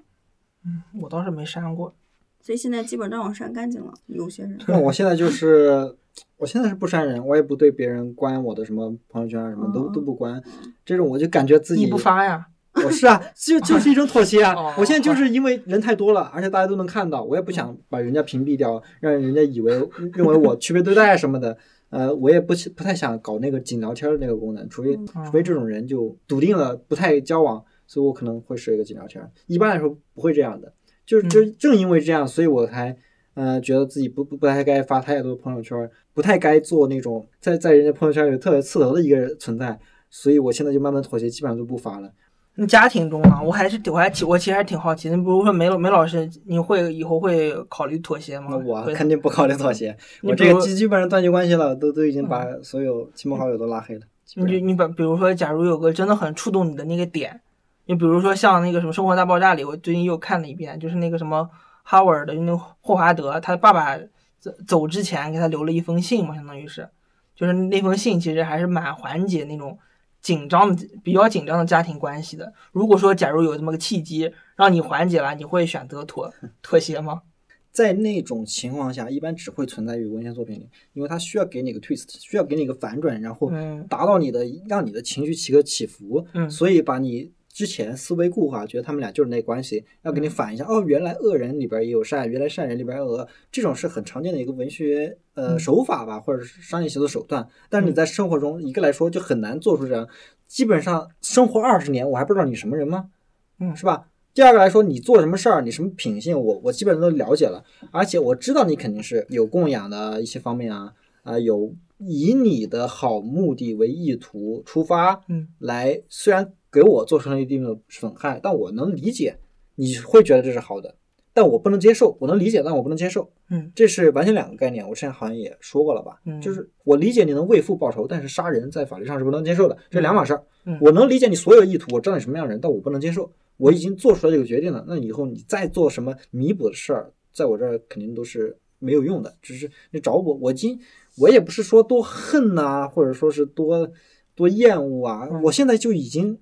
[0.64, 1.94] 嗯我倒是没删过。
[2.40, 4.59] 所以现在基本让我删干净了，有些人。
[4.66, 5.94] 那我现在就是，
[6.37, 10.42] 我现在是不删人，我也不对别人关我的什么朋友圈啊什么都嗯都不关，
[10.85, 12.49] 这种我就感觉自己你不发呀？
[12.85, 14.75] 我是啊，就就 是一种妥协哦啊。
[14.77, 19.73] 我现在就是因为人太多了，而且大家都能看到，我也不想把人家屏蔽掉，让人家以为
[20.14, 21.57] 认为我区别对待什么的。
[21.90, 29.29] 呃，我也不不太想搞那个仅聊天的那个功能，除非嗯除非这种人就笃定了不太交往，所以我可能会设一个仅聊天。
[29.46, 30.72] 一般来说不会这样的，
[31.05, 32.96] 就是就正因为这样，所以我才
[33.35, 39.77] 呃觉得自己不不不太该发太多朋友圈，不太该做那种在在人家朋友圈里特别刺头的一个人存在，
[40.11, 42.12] 所以我现在就慢慢妥协，基本上都不发了。
[42.61, 43.40] 那家庭中呢？
[43.42, 45.16] 我还是我还挺我其实还挺好奇的。
[45.16, 48.59] 你比如说梅老梅老师，你会以后会考虑妥协吗那？
[48.59, 54.01] 我肯定不考虑妥协，我你这个基基本上断绝关系了，都都已经把所有亲朋好友都拉黑了。
[54.24, 57.40] 基你就你把比如说，假如有个真的很触动你的那个点，
[57.88, 61.48] 你比如说像那个什么《生活大爆炸》里，我最近又看了一遍，就是那个什么
[61.83, 63.98] 哈维尔的，就那个霍华德，他爸爸
[64.38, 66.87] 走走之前给他留了一封信嘛，相当于是，
[67.35, 69.79] 就是那封信其实还是蛮缓解那种
[70.20, 72.53] 紧张的、比较紧张的家庭关系的。
[72.72, 77.22] 如果说假如有这么个契机让你缓解了，你会选择妥 妥协吗？
[77.70, 97.49] 在那种情况下，一般只会存在于文学作品里，因为它需要给你个 twist，需要给你个反转，然后嗯达到你的让你的情绪起个起伏，嗯所以把你之前思维固化，觉得他们俩就是那关系，要给你反一下，哦，原来恶人里边也有善，原来善人里边有恶，这种是很常见的一个文学呃嗯手法吧，或者是商业写作手段。
[97.68, 100.09] 但是你在生活中，一个来说就很难做出这样，
[100.47, 103.11] 基本上生活二十年，我还不知道你什么人吗？
[103.59, 104.07] 嗯是吧？
[104.33, 110.92] 第二个来说，你做什么事儿，你什么品性，我我基本上都了解了，而且我知道你肯定是有供养的一些方面啊，
[111.25, 119.39] 啊、有以你的好目的为意图出发，嗯，来虽然给我造成了一定的损害，但我能理解，
[119.77, 120.95] 你会觉得这是好的，
[121.33, 130.45] 但我不能接受，我能理解，但我不能接受，嗯，这是完全两个概念，我之前好像也说过了吧，嗯就是我理解你能为父报仇，但是杀人在法律上是不能接受的，这两码事儿。
[130.65, 133.31] 嗯我能理解你所有的意图，我知道你什么样的人，但我不能接受。
[133.57, 139.35] 我已经做出来这个决定了，那以后你再做什么弥补的事儿，在我这儿肯定都是没有用的。
[139.41, 140.79] 只是你找我，我今
[141.17, 143.91] 我也不是说多恨呐、或者说是多
[144.37, 146.39] 多厌恶啊，嗯我现在就已经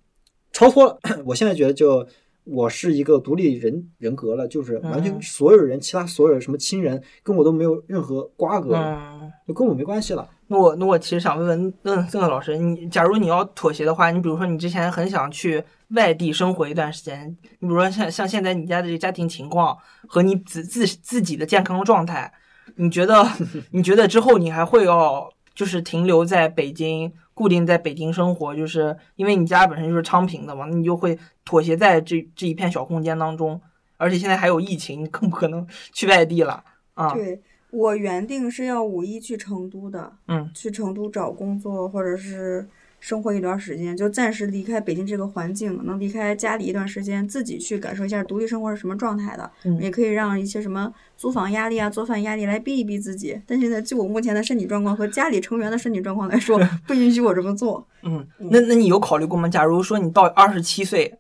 [0.57, 0.99] 超脱了。
[1.27, 2.07] 我现在觉得就
[2.45, 9.31] 我是一个独立人人格了，就是完全嗯所有人，其他所有什么亲人跟我都没有任何瓜葛，嗯。
[9.47, 10.27] 就跟我没关系了。
[10.49, 19.77] 那我那我其实想问问问郑老师，你假如你要妥协的话，你比如说你之前很想去外地生活一段时间，你比如说像像现在你家的这个家庭情况
[20.09, 22.33] 和你自自自己的健康状态，
[22.77, 23.25] 你觉得
[23.71, 33.61] 你觉得之后你还会要就是停留在北京，固定在北京生活，就是因为你家本身就是昌平的嘛，你就会妥协在这这一片小空间当中，
[33.99, 37.13] 而且现在还有疫情，你更不可能 去外地了啊。
[37.13, 42.67] 对我原定是要五一去成都的，嗯，去成都找工作或者是
[43.07, 53.41] 生活一段时间，就暂时离开北京这个环境，能离开家里一段时间，自己去感受一下独立生活是什么状态的，嗯也可以让一些什么租房压力啊、做饭压力来逼一逼自己。
[53.47, 57.87] 但现在就我目前的身体状况和家里成员的身体状况来说， 不允许我这么做。
[58.03, 59.49] 嗯，那那你有考虑过吗？
[59.49, 61.17] 假如说你到二十七岁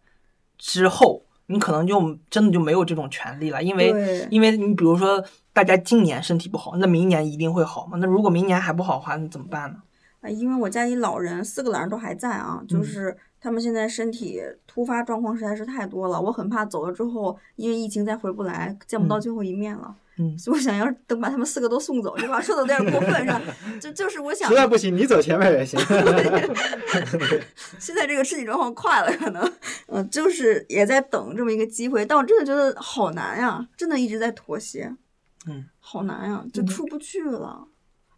[0.59, 7.97] 之后，你可能就真的就没有这种权利了，因为，因为你比如说大家今年身体不好，那明年一定会好吗？
[8.01, 9.77] 那如果明年还不好的话，那怎么办呢？
[10.27, 19.95] 啊，因为我家里老人四个老人都还在啊，就嗯是他们现在身体突发状况实在是太多了，我很怕走了之后，因为疫情再回不来，见不到嗯最后一面了。
[20.19, 23.41] 嗯 所以我想要等把他们四个都送走，这话说的有点过分是吧？
[23.79, 25.79] 就就是我想实，在不行，你走前面也行。
[27.79, 29.53] 现在这个身体状况快了，可能，
[29.89, 34.91] 嗯、就是也在等这么一个机会，但我真的觉得好难呀，真的一直在妥协，
[35.47, 37.69] 嗯，好难呀，就嗯出不去了。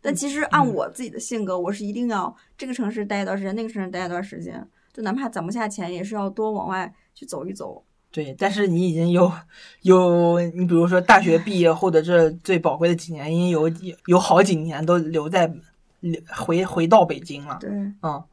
[0.00, 7.82] 但其实按我自己的性格，我是一定要这个城市待一段时间，那个城市待一段时间，就哪怕攒不下钱，也是要多往外去走一走。
[8.10, 9.30] 对，但是你已经有
[9.82, 13.70] 有你比如说大学毕业后的这最宝贵的几年，已经有
[14.06, 15.52] 有好几年都留在
[16.34, 17.58] 回回到北京了。
[17.60, 18.24] 对，嗯，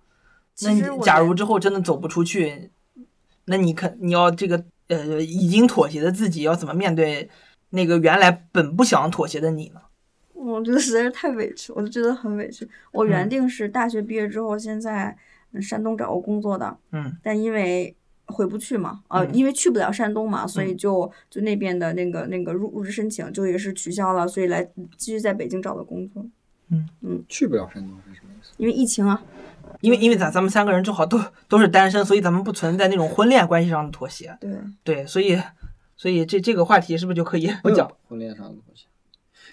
[0.62, 2.71] 那你假如之后真的走不出去，
[3.45, 7.30] 那你可你要这个呃已经妥协的自己要怎么面对
[7.71, 9.82] 那个原来本不想妥协的你呢？
[10.45, 12.67] 我觉得实在是太委屈，我就觉得很委屈。
[12.91, 15.15] 我原嗯定是大学毕业之后，先在
[15.53, 17.95] 嗯山东找个工作的，嗯但因为
[18.27, 24.63] 回不去嘛，呃，嗯因为去不了山东嘛，所以嗯就就那边的那个那个入入职申请就也是取消了，所以来
[24.97, 26.25] 继续在北京找的工作，
[26.69, 28.53] 嗯嗯去不了山东是什么意思？
[28.58, 29.21] 因为疫情啊。
[29.81, 34.36] 因为因为咱咱们三个人正好都都是单身，所以咱们不存在那种婚恋关系上的妥协。
[34.39, 34.51] 对，
[34.84, 35.38] 对，所以
[35.97, 37.91] 所以这这个话题是不是就可以不讲？
[38.08, 38.85] 婚恋上的东西。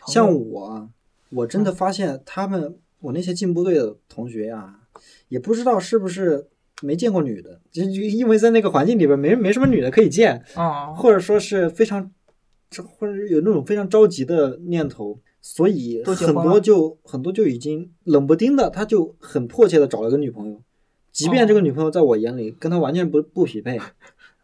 [0.07, 0.89] 像我啊，
[1.31, 4.81] 我真的发现他们，我那些进部队的同学呀、
[5.29, 6.47] 也不知道是不是
[6.83, 12.11] 没见过女的，就就因为在那个环境里边没没什么女的可以见，啊，或者说是非常，
[12.71, 20.61] 这或者有那种非常着急的念头，所以很多就很多就已经冷不丁的，他就很迫切的找了个女朋友，
[21.13, 23.79] 即便这个哦女朋友在我眼里跟他完全不不匹配，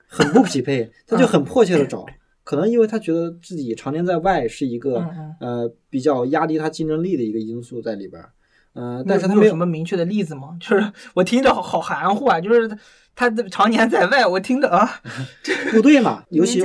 [0.07, 2.07] 很不匹配，他就很迫切的找。
[2.49, 8.31] 可能因为他觉得自己常年在外是一个、嗯呃比较压低他竞争力的一个因素在里边儿，
[8.73, 10.57] 呃，但是他没有什么明确的例子吗？
[10.61, 12.67] 就是我听着好好含糊啊，就是
[13.15, 14.89] 他他常年在外，我听着啊，
[15.73, 16.61] 部队嘛， 尤其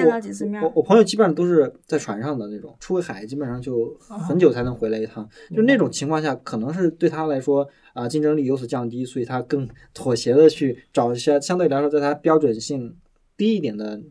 [0.64, 5.28] 我我朋友基本上都是在船上的那种，出个海基本上就很久才能回来一趟。
[5.54, 12.96] 就那种情况下，可能是对他来说啊、竞争力有所降低，所以他更妥协的去找一些相对来说在他标准性
[13.38, 14.02] 低一点的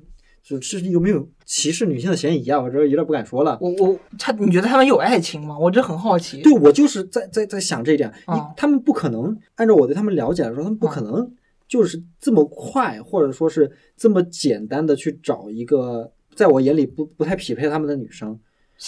[0.42, 2.60] 就是有没有歧视女性的嫌疑啊？
[2.60, 3.56] 我这有点不敢说了。
[3.60, 5.56] 我我他，你觉得他们有爱情吗？
[5.56, 6.42] 我这很好奇。
[6.42, 8.12] 对，我就是在在在想这一点，
[8.56, 11.32] 他们不可能按照我对他们了解来说，他们不可能
[11.68, 18.38] 就是这么快，或者说是这么简单的去找一个在我眼里不不太匹配他们的女生，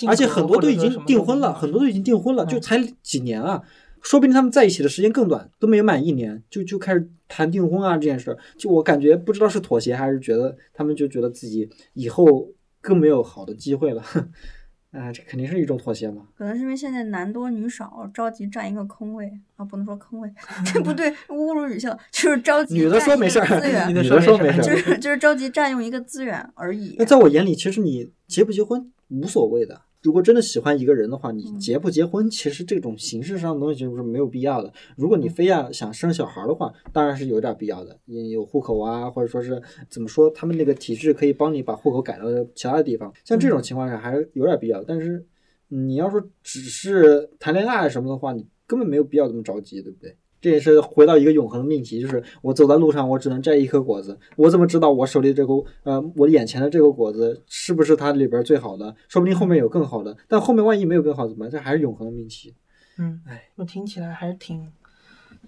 [0.08, 3.62] 而且很多都已经订婚了，很多都已经订婚了，嗯就才几年啊，
[4.04, 12.48] 说不定他们在一起的时间更短，都没有满一年，就就开始谈订婚啊这件事儿，就我感觉不知道是妥协还是觉得他们就觉得自己以后
[12.82, 14.02] 更没有好的机会了，
[14.92, 16.28] 啊，这肯定是一种妥协嘛。
[16.36, 20.30] 可能是因为现在男多女少，着急占一个空位啊，不能说空位，
[20.70, 27.04] 这不对，侮辱女性，就是着急女的说没事儿女，的说没事儿的说没事儿，就是就是着急占用一个资源而已那。
[27.06, 29.80] 在我眼里，其实你结不结婚无所谓的。
[30.04, 34.70] 如果真的喜欢一个人的话，你嗯结不结婚，其实这种形式上的东西就是没有必要的。
[34.98, 42.24] 如果你非要想生小孩的话，当然是有点必要的，你有户口啊，或者说是怎么说，他们那个体制可以帮你把户口改到
[42.54, 43.10] 其他的地方。
[43.24, 45.26] 像这种情况下还是有点必要，但是
[45.68, 50.14] 你要说只是谈恋爱什么的话，你根本没有必要这么着急，对不对？
[50.44, 58.94] 这也是回到一个永恒的命题，就是我走在路上，我只能摘一颗果子，我怎么知道我手里这个呃，我眼前的这个果子是不是它里边最好的？
[59.08, 61.50] 说不定后面有更好的，但后面万一没有更好怎么办？
[61.50, 62.54] 这还是永恒的命题。
[62.98, 64.70] 嗯，哎，我听起来还是挺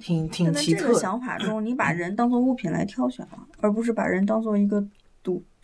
[0.00, 0.94] 挺挺但在这个。
[0.94, 4.88] 想法中，你把人当做物品来挑选了，而不是把人当做一个独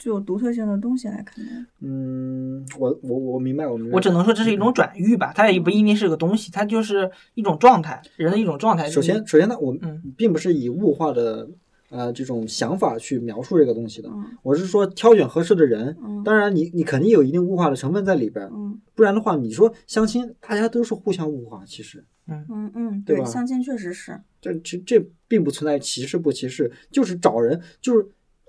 [0.03, 1.53] 具有独特性的东西来看待。
[1.81, 3.95] 嗯，我我我明白，我明白。
[3.95, 8.91] 我只能说这是一种转喻吧，它也不一定是个东西，它就是一种状态，人的一种状态。
[8.91, 11.49] 首先，首先呢，我嗯并不是以物化的
[11.89, 15.97] 呃这种想法去描述这个东西的，嗯我是说挑选合适的人。
[16.05, 24.21] 嗯当然你，你肯定有一定物化的成分在里边，嗯不然的话，你说相亲，大家都是互相物化，其实嗯嗯，对吧相亲确实是。
[24.41, 28.05] 这这这并不存在歧视不歧视，就是找人，就是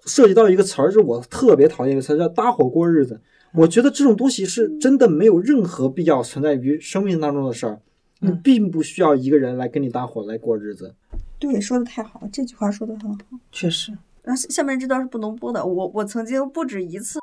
[0.05, 3.19] 涉及到一个词儿，就是我特别讨厌一个词儿叫搭伙过日子。
[3.53, 7.79] 我觉得这种东西是真的没有任何必要存在于生命当中的事儿，
[8.19, 10.95] 你嗯并不需要一个人来跟你搭伙来过日子。
[11.37, 13.19] 对，说的太好了，这句话说的很好。
[13.51, 13.91] 确实，
[14.23, 17.19] 然后下下面这段是不能播的，我我曾经不止一次。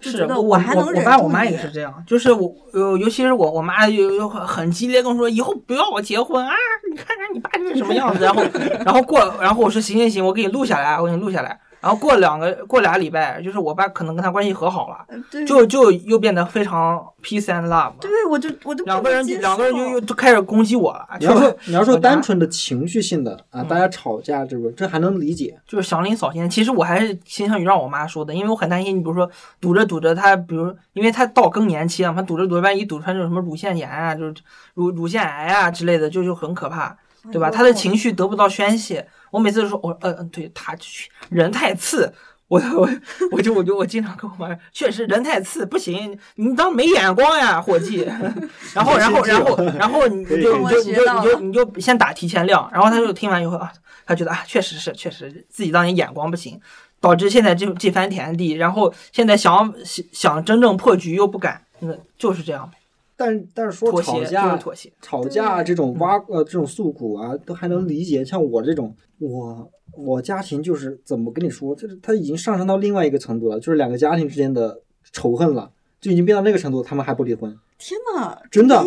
[0.00, 6.52] 就是觉得我还能忍我爸我妈也是这样，就是我呃，尤其是我我妈有有很很激烈跟我说，以后不要我结婚啊！
[6.90, 8.22] 你看看你爸就是什么样子。
[8.22, 8.42] 然后
[8.84, 11.58] 然后过，然后我说行行行，我给你录下来，我给你录下来。
[11.80, 15.06] 然后过两个过俩礼拜，就是我爸可能跟他关系和好了，
[15.46, 21.06] 就就又变得非常 peace and love，对我就我就两个人两个人就又就开始攻击我了。
[21.20, 25.58] 你要说你要说单纯的情绪性的啊，嗯大家吵架这不这还能理解。
[25.66, 26.48] 就是祥林扫兴。
[26.48, 34.34] 其实我还是倾向于让我妈说的，因为我很担心，你比如说堵着堵着她，比如因为她到更年期了嘛，堵着堵着，万一堵出来这种什么乳腺炎啊，就是
[34.74, 36.96] 乳乳腺癌啊之类的，就就很可怕，
[37.32, 37.50] 对吧？
[37.50, 40.76] 他的情绪得不到宣泄，我每次都说，我呃嗯，对他
[41.28, 42.12] 人太次。
[42.48, 42.88] 我我
[43.32, 48.08] 我就我就我经常跟我妈说，确实人太次不行，你当没眼光呀，伙计。
[48.72, 53.72] 然后然后然后 然后你就你就你就你就你就先打提前量，然后他就听完以后啊，
[54.06, 56.60] 他觉得啊，确实是确实自己当年眼光不行，
[57.00, 62.75] 导致现在这这番田地，然后现在想想想真正破局又不敢，那就是这样呗，
[63.16, 64.92] 但但是说妥协就吵架是妥协。
[65.00, 68.24] 吵架这种挖呃这种诉苦啊，都还能理解。
[68.24, 74.80] 像我这种，我我家庭就是怎么跟你说，就是他已经上升到另外一个程度了，就是两个家庭之间的
[75.12, 78.84] 仇恨了，就已经变到那个程度，他们还不离婚，天呐，真的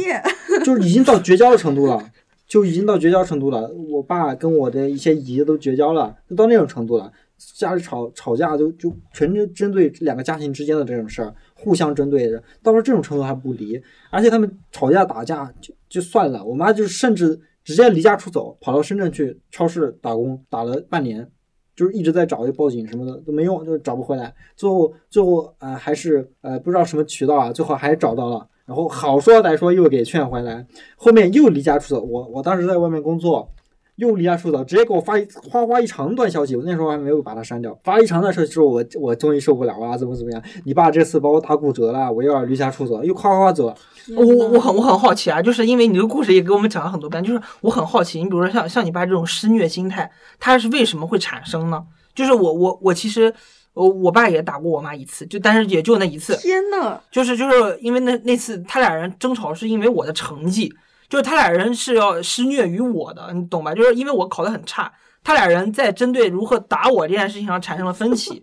[0.63, 2.11] 就是已经到绝交的程度了，
[2.47, 3.67] 就已经到绝交程度了。
[3.89, 7.11] 我爸跟我的一些姨都绝交了，就到那种程度了。
[7.55, 21.29] 家里吵吵架就就全针针对两个家庭之间的这种事儿，互相针对着，到了这种程度还不离，而且他们吵架打架就就算了，我妈就甚至直接离家出走，跑到深圳去超市打工，打了半年，
[21.75, 24.33] 就是一直在找，又报警什么的都没用，就找不回来。
[24.55, 32.01] 最后最后呃还是呃不知道什么渠道啊，最后还找到了，然后好说歹说又给劝回来，后面又离家出走。
[32.01, 33.51] 我我当时在外面工作。
[33.99, 37.77] 又离家出走，直接给我发一哗哗一长段消息，我那时候还没有把它删掉。
[37.83, 40.41] 发了一长段消息之后，我我终于受不了了，怎么怎么样？
[40.63, 43.75] 你爸这次把我打骨折了，我又要离家出走，又哗哗哗走了。
[44.15, 51.83] 我我我很我很好奇啊，就是因为你这个故事也给我们讲了很多遍，就是我很好奇，你比如说像像你爸这种施虐心态，他是为什么会产生呢？
[52.15, 53.33] 就是我我我其实
[53.73, 60.73] 我我爸也打过我妈一次，就但是也就那一次，天呐，就是就是因为那那次他俩人争吵是因为我的成绩，
[61.09, 63.73] 就是他俩人是要施虐于我的，你懂吧？
[63.73, 64.91] 就是因为我考得很差，
[65.23, 68.41] 他俩人在针对如何打我这件事情上产生了分歧，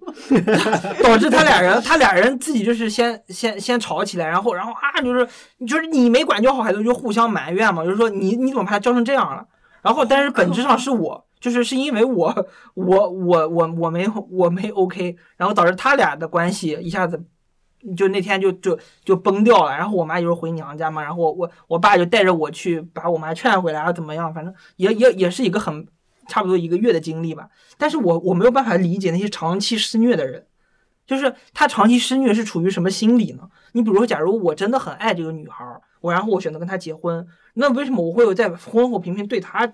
[1.03, 5.27] 导致他俩人他俩人自己就是先先先吵起来，然后然后啊就是
[5.67, 9.47] 就是你没管教好孩子，就互相埋怨嘛，就是说你你怎么把他教成这样了？
[9.81, 11.25] 然后但是本质上是我。
[11.39, 12.35] 就是是因为我
[12.75, 17.23] 我我我我没我没 OK，然后导致他俩的关系一下子
[17.95, 19.77] 就那天就就就崩掉了。
[19.77, 24.33] 然后我妈有时候回娘家嘛，然后我我我爸就带着我去把我妈劝回来啊，怎么样？
[24.33, 25.87] 反正也也也是一个很
[26.27, 27.49] 差不多一个月的经历吧。
[27.77, 30.47] 但是我我没有办法理解那些长期施虐的人，
[31.07, 33.49] 就是他长期施虐是处于什么心理呢？
[33.73, 35.65] 你比如说，假如我真的很爱这个女孩，
[36.01, 39.71] 我然后我选择跟她结婚，那为什么我会有在婚后频频对她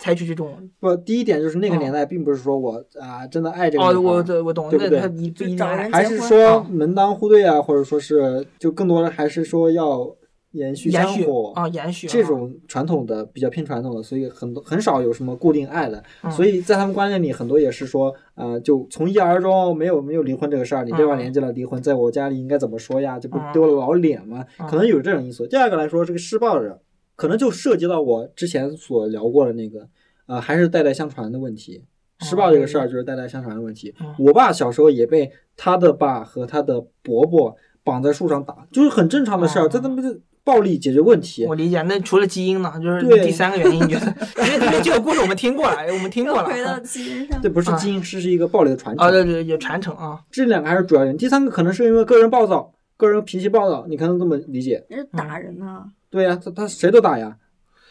[0.00, 0.56] 采取这种？
[0.80, 10.16] 不，第一点就是那个哦年代，并不是说我啊真的爱这个哦，我我我懂，对不对那他一不一定爱就找人还是说门当户对啊，或者说是就更多的还是说要
[10.52, 23.18] 延续延续香火啊，延续啊这种传统的比较偏传统的，所以很多很少有什么固定爱的，嗯所以在他们观念里，很多也是说，呃，就从一而终，没有没有离婚这个事儿，你这把嗯年纪了离婚，在我家里应该怎么说呀？
[23.18, 24.44] 这不嗯丢了老脸吗？
[24.58, 25.46] 嗯可能有这种因素。
[25.46, 26.80] 第二个来说，这个施暴者
[27.20, 29.86] 可能就涉及到我之前所聊过的那个，
[30.24, 31.84] 呃，还是代代相传的问题。
[32.20, 33.94] 施暴这个事儿就是代代相传的问题。
[34.00, 37.54] 嗯我爸小时候也被他的爸和他的伯伯
[37.84, 41.44] 绑在树上打，就是很正常的事儿，哦这他妈就暴力解决问题。
[41.44, 41.82] 我理解。
[41.82, 44.06] 那除了基因呢，就是第三个原因，你觉得？
[44.38, 46.48] 因为因为这个故事我们听过了，我们听过了。
[46.48, 47.50] 回到啊基因上这。
[47.50, 49.06] 不是啊基因，是是一个暴力的传承。
[49.06, 50.20] 啊，对对，有传承啊。
[50.30, 51.18] 这两个还是主要原因。
[51.18, 54.82] 第三个可能是因为个人暴躁，个人脾气暴躁，你可能这么理解。
[54.88, 57.36] 人家打人呢，对呀、他他谁都打呀。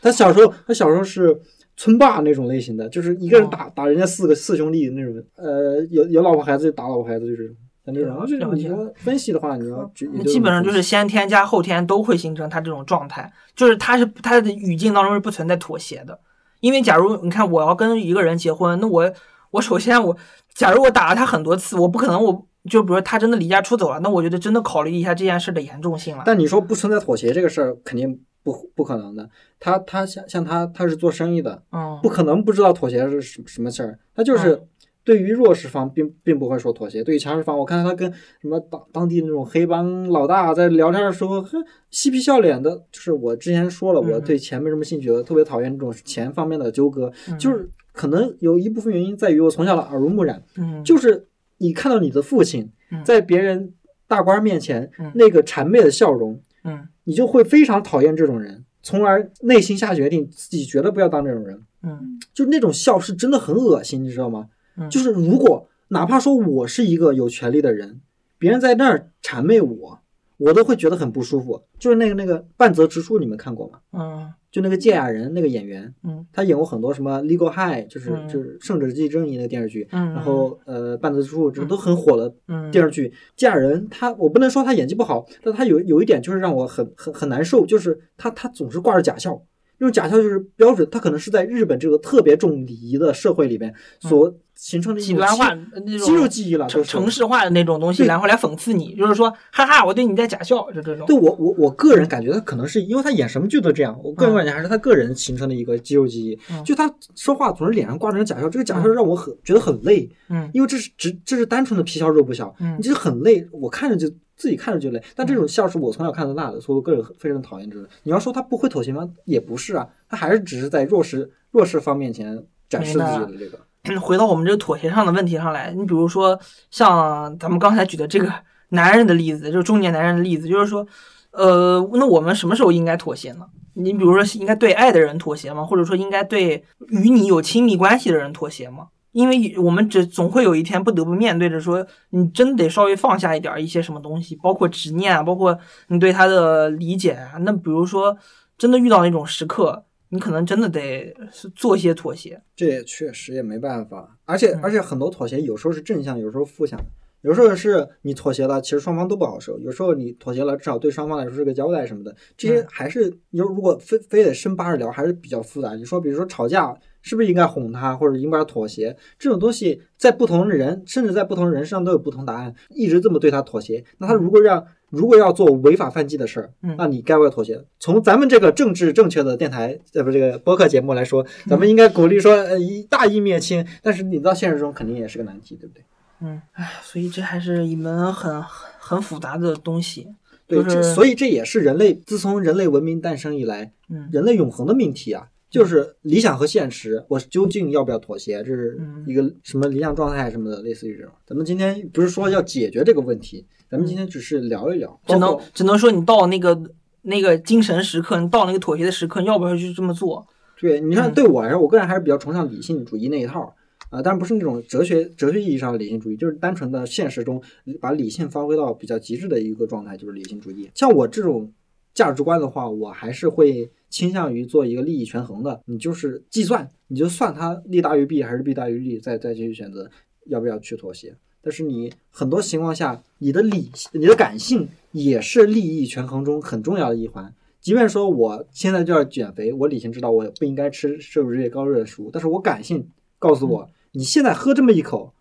[0.01, 1.39] 他小时候他小时候是
[1.75, 5.13] 村霸那种类型的，就是一个人打、打人家四个四兄弟那种。
[5.35, 7.55] 呃，有有老婆孩子就打老婆孩子，就是
[7.85, 8.09] 像这种。
[8.09, 9.89] 然后这种你说分析的话，你要
[10.25, 16.19] 基本上就是先天加后天都会形成他这种状态，就是他是他的语境当中是不存在妥协的。
[16.59, 19.13] 因为假如你看我要跟一个人结婚，那我
[19.51, 20.17] 我首先我
[20.53, 26.23] 假如我打了他很多次，我不可能我就比如他真的离家出走了，那我觉得真的考虑一下这件事的严重性了。
[26.25, 29.29] 但你说不存在妥协这个事儿，肯定不不可能的。
[29.59, 33.99] 他他像像他他是做生意的，嗯不可能不知道妥协是什什么事儿。
[34.15, 34.61] 他就是嗯
[35.03, 38.11] 对于弱势方并并不会说妥协，对于强势方，我看他跟
[38.41, 42.75] 什么当当地那种黑帮老大在聊天的时候，哼嬉皮笑脸的。
[42.91, 47.11] 就是我之前说了，嗯我对钱没什么兴趣，我特别讨厌这种钱方面的纠葛。
[47.27, 51.27] 嗯就是可能有一部分原因在于我从小的耳濡目染，嗯就是
[51.59, 53.73] 你看到你的父亲嗯在别人
[54.07, 61.63] 大官面前嗯那个谄媚的笑容，嗯你就会非常讨厌这种人，从而内心下决定自己绝对不要当这种人。
[61.81, 64.49] 嗯就那种笑是真的很恶心，你知道吗？
[64.77, 68.01] 嗯就是如果哪怕说我是一个有权利的人，
[68.37, 69.99] 别人在那儿谄媚我，
[70.37, 71.63] 我都会觉得很不舒服。
[71.77, 73.79] 就是那个那个半泽直树，你们看过吗？
[73.93, 76.25] 嗯就那个芥雅人那个演员，嗯。
[76.31, 78.27] 他演过很多什么《Legal High》，就是嗯。
[78.27, 82.69] 就是《圣者即正义》那个电视剧，嗯，然后呃半泽直树这都很火的嗯。
[82.71, 83.13] 电视剧。
[83.35, 89.41] 芥雅人他我不能说他演技不好，但他有有一点就是让我很很很难受，就是他他总是挂着假笑。
[89.81, 101.07] 那种假笑就是标准，他可能是在日本这个特别重礼仪的社会里边所形成的一种肌极端化那种肌肉记忆了，城就是城市化的那种东西，然后来讽刺你，就是说，哈哈，我对你在假笑，就这种。
[101.07, 106.37] 对我我我个人感觉他可能是因为他演什么剧都这样，我个人感觉还是他个人形成的一个肌肉记忆。
[106.51, 115.01] 嗯就他说话总是脸上挂着假笑，这个假笑让我很觉得很累，嗯因为这是只这是单纯的皮笑肉不笑，嗯你这很累，我看着就自己看着就累。
[115.15, 117.87] 但这种笑是我从小看到大的，所以我个人非常讨厌这种。
[118.03, 119.09] 你要说他不会妥协吗？
[119.23, 123.57] 也不是啊，他还是只是在弱势弱势方面前展示自己的这个。
[124.01, 128.31] 回到我们这个妥协上的问题上来，你比如说像咱们刚才举的这个
[128.69, 130.85] 男人的例子，就是中年男人的例子，就是说，
[131.31, 133.45] 呃，那我们什么时候应该妥协呢？
[133.73, 135.63] 你比如说，应该对爱的人妥协吗？
[135.63, 138.87] 或者说，应该对与你有亲密关系的人妥协吗？
[139.11, 145.57] 因为我们只总会有一天不得不面对着说，你真得稍微放下一点一些什么东西，包括执念啊，包括
[145.87, 147.37] 你对他的理解啊。
[147.39, 148.15] 那比如说，
[148.57, 152.41] 真的遇到那种时刻，你可能真的得是做一些妥协。
[152.55, 156.79] 这也确实也没办法，而且嗯而且很多妥协有时候是正向，有时候负向。
[157.21, 162.15] 有时候是你妥协了，其实双方都不好受；有时候你妥协了，至少对双方来说是个交代什么的。
[162.37, 165.73] 这些嗯还是你如果非非得深扒着聊，还是比较复杂。
[165.75, 168.95] 你说，比如说吵架，是不是应该哄他，或者应该妥协？
[169.17, 172.55] 这种东西在不同的人，甚至在不同人身上都有不同答案。
[172.69, 177.63] 一直这么对他妥协，那他如果让如果要做违法犯纪的事儿，嗯那你该不该妥协？
[177.79, 183.65] 从咱们这个政治正确的电台，呃，不，这个播客节目来说，咱们应该鼓励说，呃，一大义灭亲。
[183.81, 185.83] 但是你到现实中肯定也是个难题，对不对？
[186.21, 190.07] 嗯，唉，所以这还是一门很很复杂的东西。
[190.47, 198.43] 对，所以这也是人类自从人类文明诞生以来，嗯人类永恒的命题啊，就是理想和现实，我究竟要不要妥协？
[198.43, 201.11] 这是嗯一个什么理想状态什么的，类似于这种。
[201.25, 206.61] 咱们今天不是说要解决这个问题，咱们今天只是聊一聊，只能只能说你到那个
[207.01, 210.27] 那个精神时刻，你到那个妥协的时刻，你要不要去这么做？
[210.59, 213.55] 对，你看嗯对我来说，我个人还是比较崇尚理性主义那一套
[213.89, 217.41] 啊，但不是那种哲学哲学意义上的理性主义，就是单纯的现实中
[217.81, 220.69] 把理性发挥到比较极致的一个状态，就是理性主义。
[220.75, 221.51] 像我这种
[221.95, 229.89] 价值观的话，我还是会倾向于做一个利益权衡的，你就是计算，你就算它利大于弊还是弊大于利，再再继续选择
[230.27, 231.15] 要不要去妥协。
[231.41, 237.33] 但是你很多情况下，你的理、你的感性也是利益权衡中很重要的一环。
[237.61, 242.87] 即便说我现在就要减肥，我理性知道我不应该吃摄入这些高热的食物，但是我感性
[243.17, 245.13] 告诉我，你现在喝这么一口，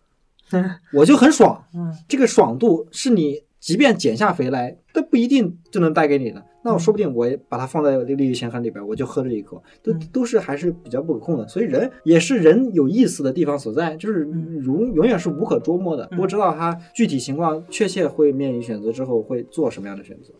[0.93, 1.65] 我就很爽。
[1.73, 6.45] 嗯这个爽度是你即便减下肥来，都不一定就能带给你的。
[6.63, 11.47] 那我说不定我也把它放在这个利益权衡里边，我就喝这一口，都嗯都是还是比较不可控的。
[11.47, 20.33] 所以人也是人有意思的地方所在，就是嗯永永远是无可捉摸的，嗯不知道他具体情况确切会面临选择之后会做什么样的选择。